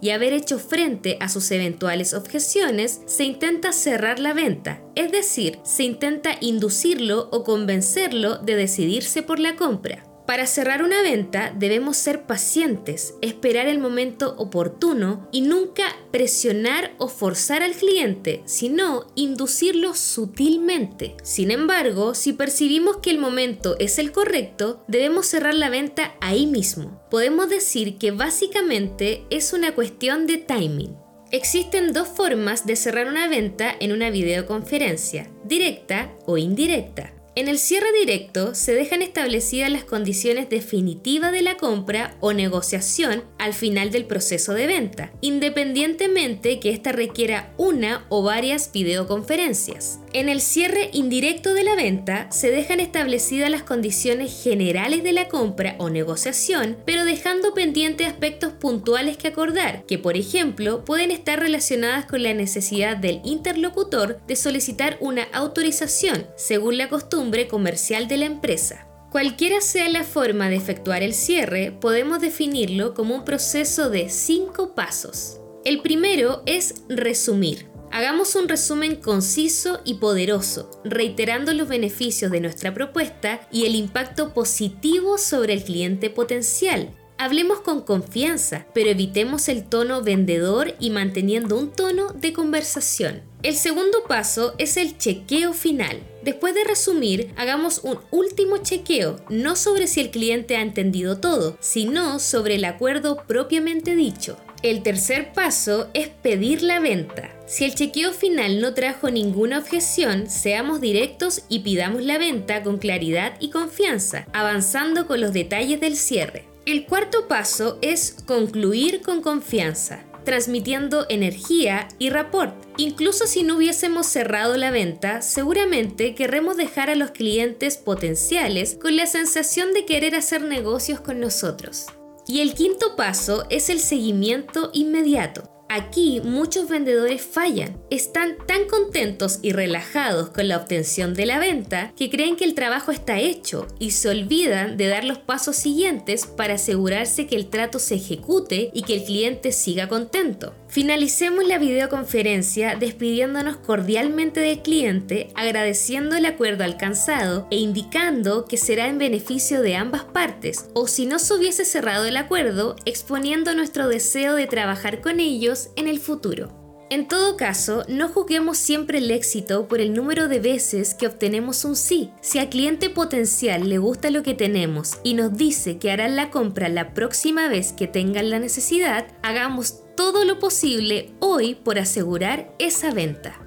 y 0.00 0.10
haber 0.10 0.32
hecho 0.32 0.58
frente 0.58 1.18
a 1.20 1.28
sus 1.28 1.48
eventuales 1.52 2.14
objeciones, 2.14 3.00
se 3.06 3.22
intenta 3.22 3.72
cerrar 3.72 4.18
la 4.18 4.32
venta, 4.32 4.82
es 4.96 5.12
decir, 5.12 5.60
se 5.62 5.84
intenta 5.84 6.32
inducirlo 6.40 7.28
o 7.30 7.44
convencerlo 7.44 8.38
de 8.38 8.56
decidirse 8.56 9.22
por 9.22 9.38
la 9.38 9.54
compra. 9.54 10.11
Para 10.26 10.46
cerrar 10.46 10.82
una 10.82 11.02
venta 11.02 11.52
debemos 11.56 11.96
ser 11.96 12.22
pacientes, 12.26 13.14
esperar 13.22 13.66
el 13.66 13.78
momento 13.78 14.34
oportuno 14.38 15.28
y 15.32 15.40
nunca 15.40 15.84
presionar 16.12 16.92
o 16.98 17.08
forzar 17.08 17.62
al 17.62 17.72
cliente, 17.72 18.42
sino 18.44 19.06
inducirlo 19.16 19.94
sutilmente. 19.94 21.16
Sin 21.22 21.50
embargo, 21.50 22.14
si 22.14 22.32
percibimos 22.32 22.98
que 22.98 23.10
el 23.10 23.18
momento 23.18 23.76
es 23.78 23.98
el 23.98 24.12
correcto, 24.12 24.84
debemos 24.86 25.26
cerrar 25.26 25.54
la 25.54 25.70
venta 25.70 26.14
ahí 26.20 26.46
mismo. 26.46 27.02
Podemos 27.10 27.50
decir 27.50 27.98
que 27.98 28.12
básicamente 28.12 29.24
es 29.30 29.52
una 29.52 29.74
cuestión 29.74 30.26
de 30.26 30.38
timing. 30.38 30.96
Existen 31.32 31.92
dos 31.92 32.08
formas 32.08 32.66
de 32.66 32.76
cerrar 32.76 33.08
una 33.08 33.26
venta 33.26 33.74
en 33.80 33.92
una 33.92 34.10
videoconferencia, 34.10 35.30
directa 35.44 36.12
o 36.26 36.36
indirecta. 36.36 37.14
En 37.34 37.48
el 37.48 37.58
cierre 37.58 37.90
directo 37.98 38.54
se 38.54 38.74
dejan 38.74 39.00
establecidas 39.00 39.70
las 39.70 39.84
condiciones 39.84 40.50
definitivas 40.50 41.32
de 41.32 41.40
la 41.40 41.56
compra 41.56 42.14
o 42.20 42.34
negociación 42.34 43.24
al 43.42 43.54
final 43.54 43.90
del 43.90 44.04
proceso 44.04 44.54
de 44.54 44.68
venta, 44.68 45.10
independientemente 45.20 46.60
que 46.60 46.70
ésta 46.70 46.92
requiera 46.92 47.52
una 47.56 48.06
o 48.08 48.22
varias 48.22 48.70
videoconferencias. 48.72 49.98
En 50.12 50.28
el 50.28 50.40
cierre 50.40 50.90
indirecto 50.92 51.52
de 51.52 51.64
la 51.64 51.74
venta 51.74 52.30
se 52.30 52.52
dejan 52.52 52.78
establecidas 52.78 53.50
las 53.50 53.64
condiciones 53.64 54.42
generales 54.44 55.02
de 55.02 55.12
la 55.12 55.26
compra 55.26 55.74
o 55.78 55.90
negociación, 55.90 56.76
pero 56.86 57.04
dejando 57.04 57.52
pendientes 57.52 58.06
aspectos 58.06 58.52
puntuales 58.52 59.16
que 59.16 59.28
acordar, 59.28 59.84
que 59.86 59.98
por 59.98 60.16
ejemplo 60.16 60.84
pueden 60.84 61.10
estar 61.10 61.40
relacionadas 61.40 62.06
con 62.06 62.22
la 62.22 62.34
necesidad 62.34 62.96
del 62.96 63.20
interlocutor 63.24 64.20
de 64.28 64.36
solicitar 64.36 64.98
una 65.00 65.24
autorización 65.32 66.28
según 66.36 66.78
la 66.78 66.88
costumbre 66.88 67.48
comercial 67.48 68.06
de 68.06 68.18
la 68.18 68.26
empresa. 68.26 68.91
Cualquiera 69.12 69.60
sea 69.60 69.90
la 69.90 70.04
forma 70.04 70.48
de 70.48 70.56
efectuar 70.56 71.02
el 71.02 71.12
cierre, 71.12 71.70
podemos 71.70 72.22
definirlo 72.22 72.94
como 72.94 73.14
un 73.14 73.26
proceso 73.26 73.90
de 73.90 74.08
cinco 74.08 74.74
pasos. 74.74 75.38
El 75.66 75.82
primero 75.82 76.42
es 76.46 76.76
resumir. 76.88 77.66
Hagamos 77.90 78.34
un 78.36 78.48
resumen 78.48 78.96
conciso 78.96 79.82
y 79.84 79.96
poderoso, 79.96 80.70
reiterando 80.82 81.52
los 81.52 81.68
beneficios 81.68 82.30
de 82.30 82.40
nuestra 82.40 82.72
propuesta 82.72 83.46
y 83.52 83.66
el 83.66 83.74
impacto 83.74 84.32
positivo 84.32 85.18
sobre 85.18 85.52
el 85.52 85.62
cliente 85.62 86.08
potencial. 86.08 86.96
Hablemos 87.18 87.60
con 87.60 87.82
confianza, 87.82 88.66
pero 88.72 88.88
evitemos 88.88 89.50
el 89.50 89.68
tono 89.68 90.00
vendedor 90.00 90.74
y 90.80 90.88
manteniendo 90.88 91.58
un 91.58 91.70
tono 91.70 92.14
de 92.14 92.32
conversación. 92.32 93.20
El 93.42 93.56
segundo 93.56 94.04
paso 94.08 94.54
es 94.56 94.78
el 94.78 94.96
chequeo 94.96 95.52
final. 95.52 96.00
Después 96.22 96.54
de 96.54 96.64
resumir, 96.64 97.32
hagamos 97.36 97.80
un 97.82 97.98
último 98.10 98.58
chequeo, 98.58 99.16
no 99.28 99.56
sobre 99.56 99.88
si 99.88 100.00
el 100.00 100.10
cliente 100.10 100.56
ha 100.56 100.62
entendido 100.62 101.18
todo, 101.18 101.56
sino 101.60 102.20
sobre 102.20 102.54
el 102.54 102.64
acuerdo 102.64 103.24
propiamente 103.26 103.96
dicho. 103.96 104.36
El 104.62 104.84
tercer 104.84 105.32
paso 105.32 105.88
es 105.92 106.08
pedir 106.08 106.62
la 106.62 106.78
venta. 106.78 107.30
Si 107.46 107.64
el 107.64 107.74
chequeo 107.74 108.12
final 108.12 108.60
no 108.60 108.74
trajo 108.74 109.10
ninguna 109.10 109.58
objeción, 109.58 110.30
seamos 110.30 110.80
directos 110.80 111.42
y 111.48 111.60
pidamos 111.60 112.04
la 112.04 112.18
venta 112.18 112.62
con 112.62 112.78
claridad 112.78 113.34
y 113.40 113.50
confianza, 113.50 114.26
avanzando 114.32 115.08
con 115.08 115.20
los 115.20 115.32
detalles 115.32 115.80
del 115.80 115.96
cierre. 115.96 116.44
El 116.64 116.86
cuarto 116.86 117.26
paso 117.26 117.78
es 117.82 118.16
concluir 118.24 119.02
con 119.02 119.20
confianza 119.20 120.04
transmitiendo 120.24 121.06
energía 121.08 121.88
y 121.98 122.10
rapport. 122.10 122.54
Incluso 122.76 123.26
si 123.26 123.42
no 123.42 123.56
hubiésemos 123.56 124.06
cerrado 124.06 124.56
la 124.56 124.70
venta, 124.70 125.22
seguramente 125.22 126.14
querremos 126.14 126.56
dejar 126.56 126.90
a 126.90 126.94
los 126.94 127.10
clientes 127.10 127.76
potenciales 127.76 128.78
con 128.80 128.96
la 128.96 129.06
sensación 129.06 129.72
de 129.72 129.84
querer 129.84 130.14
hacer 130.14 130.42
negocios 130.42 131.00
con 131.00 131.20
nosotros. 131.20 131.86
Y 132.26 132.40
el 132.40 132.54
quinto 132.54 132.96
paso 132.96 133.44
es 133.50 133.68
el 133.68 133.80
seguimiento 133.80 134.70
inmediato. 134.72 135.51
Aquí 135.74 136.20
muchos 136.22 136.68
vendedores 136.68 137.22
fallan. 137.22 137.80
Están 137.88 138.36
tan 138.46 138.66
contentos 138.68 139.38
y 139.40 139.52
relajados 139.52 140.28
con 140.28 140.46
la 140.46 140.58
obtención 140.58 141.14
de 141.14 141.24
la 141.24 141.38
venta 141.38 141.94
que 141.96 142.10
creen 142.10 142.36
que 142.36 142.44
el 142.44 142.52
trabajo 142.52 142.90
está 142.90 143.18
hecho 143.18 143.66
y 143.78 143.92
se 143.92 144.10
olvidan 144.10 144.76
de 144.76 144.88
dar 144.88 145.04
los 145.04 145.16
pasos 145.16 145.56
siguientes 145.56 146.26
para 146.26 146.56
asegurarse 146.56 147.26
que 147.26 147.36
el 147.36 147.48
trato 147.48 147.78
se 147.78 147.94
ejecute 147.94 148.70
y 148.74 148.82
que 148.82 148.96
el 148.96 149.04
cliente 149.04 149.50
siga 149.50 149.88
contento. 149.88 150.54
Finalicemos 150.72 151.46
la 151.46 151.58
videoconferencia 151.58 152.76
despidiéndonos 152.76 153.58
cordialmente 153.58 154.40
del 154.40 154.62
cliente, 154.62 155.28
agradeciendo 155.34 156.16
el 156.16 156.24
acuerdo 156.24 156.64
alcanzado 156.64 157.46
e 157.50 157.56
indicando 157.56 158.46
que 158.46 158.56
será 158.56 158.86
en 158.86 158.96
beneficio 158.96 159.60
de 159.60 159.76
ambas 159.76 160.04
partes, 160.04 160.70
o 160.72 160.86
si 160.86 161.04
no 161.04 161.18
se 161.18 161.34
hubiese 161.34 161.66
cerrado 161.66 162.06
el 162.06 162.16
acuerdo, 162.16 162.76
exponiendo 162.86 163.54
nuestro 163.54 163.86
deseo 163.86 164.34
de 164.34 164.46
trabajar 164.46 165.02
con 165.02 165.20
ellos 165.20 165.68
en 165.76 165.88
el 165.88 165.98
futuro. 165.98 166.61
En 166.92 167.08
todo 167.08 167.38
caso, 167.38 167.84
no 167.88 168.10
juzguemos 168.10 168.58
siempre 168.58 168.98
el 168.98 169.10
éxito 169.10 169.66
por 169.66 169.80
el 169.80 169.94
número 169.94 170.28
de 170.28 170.40
veces 170.40 170.92
que 170.92 171.06
obtenemos 171.06 171.64
un 171.64 171.74
sí. 171.74 172.10
Si 172.20 172.38
al 172.38 172.50
cliente 172.50 172.90
potencial 172.90 173.70
le 173.70 173.78
gusta 173.78 174.10
lo 174.10 174.22
que 174.22 174.34
tenemos 174.34 174.98
y 175.02 175.14
nos 175.14 175.34
dice 175.34 175.78
que 175.78 175.90
harán 175.90 176.16
la 176.16 176.30
compra 176.30 176.68
la 176.68 176.92
próxima 176.92 177.48
vez 177.48 177.72
que 177.72 177.86
tengan 177.86 178.28
la 178.28 178.38
necesidad, 178.38 179.06
hagamos 179.22 179.78
todo 179.96 180.26
lo 180.26 180.38
posible 180.38 181.14
hoy 181.18 181.54
por 181.54 181.78
asegurar 181.78 182.54
esa 182.58 182.92
venta. 182.92 183.40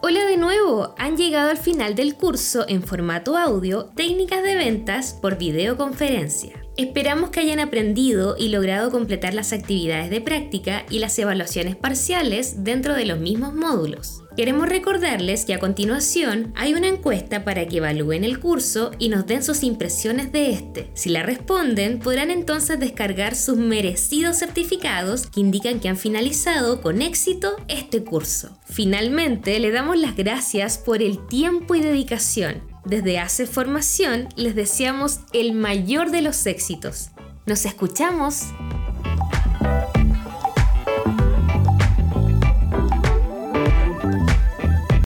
Hola 0.00 0.24
de 0.24 0.38
nuevo, 0.38 0.94
han 0.96 1.18
llegado 1.18 1.50
al 1.50 1.58
final 1.58 1.94
del 1.94 2.14
curso 2.14 2.64
en 2.66 2.82
formato 2.82 3.36
audio 3.36 3.90
Técnicas 3.94 4.42
de 4.42 4.54
ventas 4.54 5.12
por 5.12 5.36
videoconferencia. 5.36 6.63
Esperamos 6.76 7.30
que 7.30 7.38
hayan 7.38 7.60
aprendido 7.60 8.34
y 8.36 8.48
logrado 8.48 8.90
completar 8.90 9.32
las 9.32 9.52
actividades 9.52 10.10
de 10.10 10.20
práctica 10.20 10.84
y 10.90 10.98
las 10.98 11.16
evaluaciones 11.20 11.76
parciales 11.76 12.64
dentro 12.64 12.94
de 12.94 13.06
los 13.06 13.20
mismos 13.20 13.54
módulos. 13.54 14.23
Queremos 14.36 14.68
recordarles 14.68 15.44
que 15.44 15.54
a 15.54 15.58
continuación 15.58 16.52
hay 16.56 16.74
una 16.74 16.88
encuesta 16.88 17.44
para 17.44 17.66
que 17.66 17.76
evalúen 17.76 18.24
el 18.24 18.40
curso 18.40 18.90
y 18.98 19.08
nos 19.08 19.26
den 19.26 19.42
sus 19.42 19.62
impresiones 19.62 20.32
de 20.32 20.50
este. 20.50 20.90
Si 20.94 21.08
la 21.10 21.22
responden, 21.22 22.00
podrán 22.00 22.30
entonces 22.30 22.80
descargar 22.80 23.36
sus 23.36 23.56
merecidos 23.56 24.38
certificados 24.38 25.28
que 25.28 25.40
indican 25.40 25.80
que 25.80 25.88
han 25.88 25.96
finalizado 25.96 26.80
con 26.80 27.00
éxito 27.00 27.56
este 27.68 28.02
curso. 28.02 28.58
Finalmente, 28.64 29.58
le 29.60 29.70
damos 29.70 29.96
las 29.96 30.16
gracias 30.16 30.78
por 30.78 31.02
el 31.02 31.26
tiempo 31.26 31.74
y 31.74 31.80
dedicación 31.80 32.74
desde 32.84 33.18
Hace 33.18 33.46
Formación 33.46 34.28
les 34.36 34.54
deseamos 34.54 35.20
el 35.32 35.52
mayor 35.52 36.10
de 36.10 36.20
los 36.20 36.46
éxitos. 36.46 37.10
Nos 37.46 37.64
escuchamos. 37.64 38.42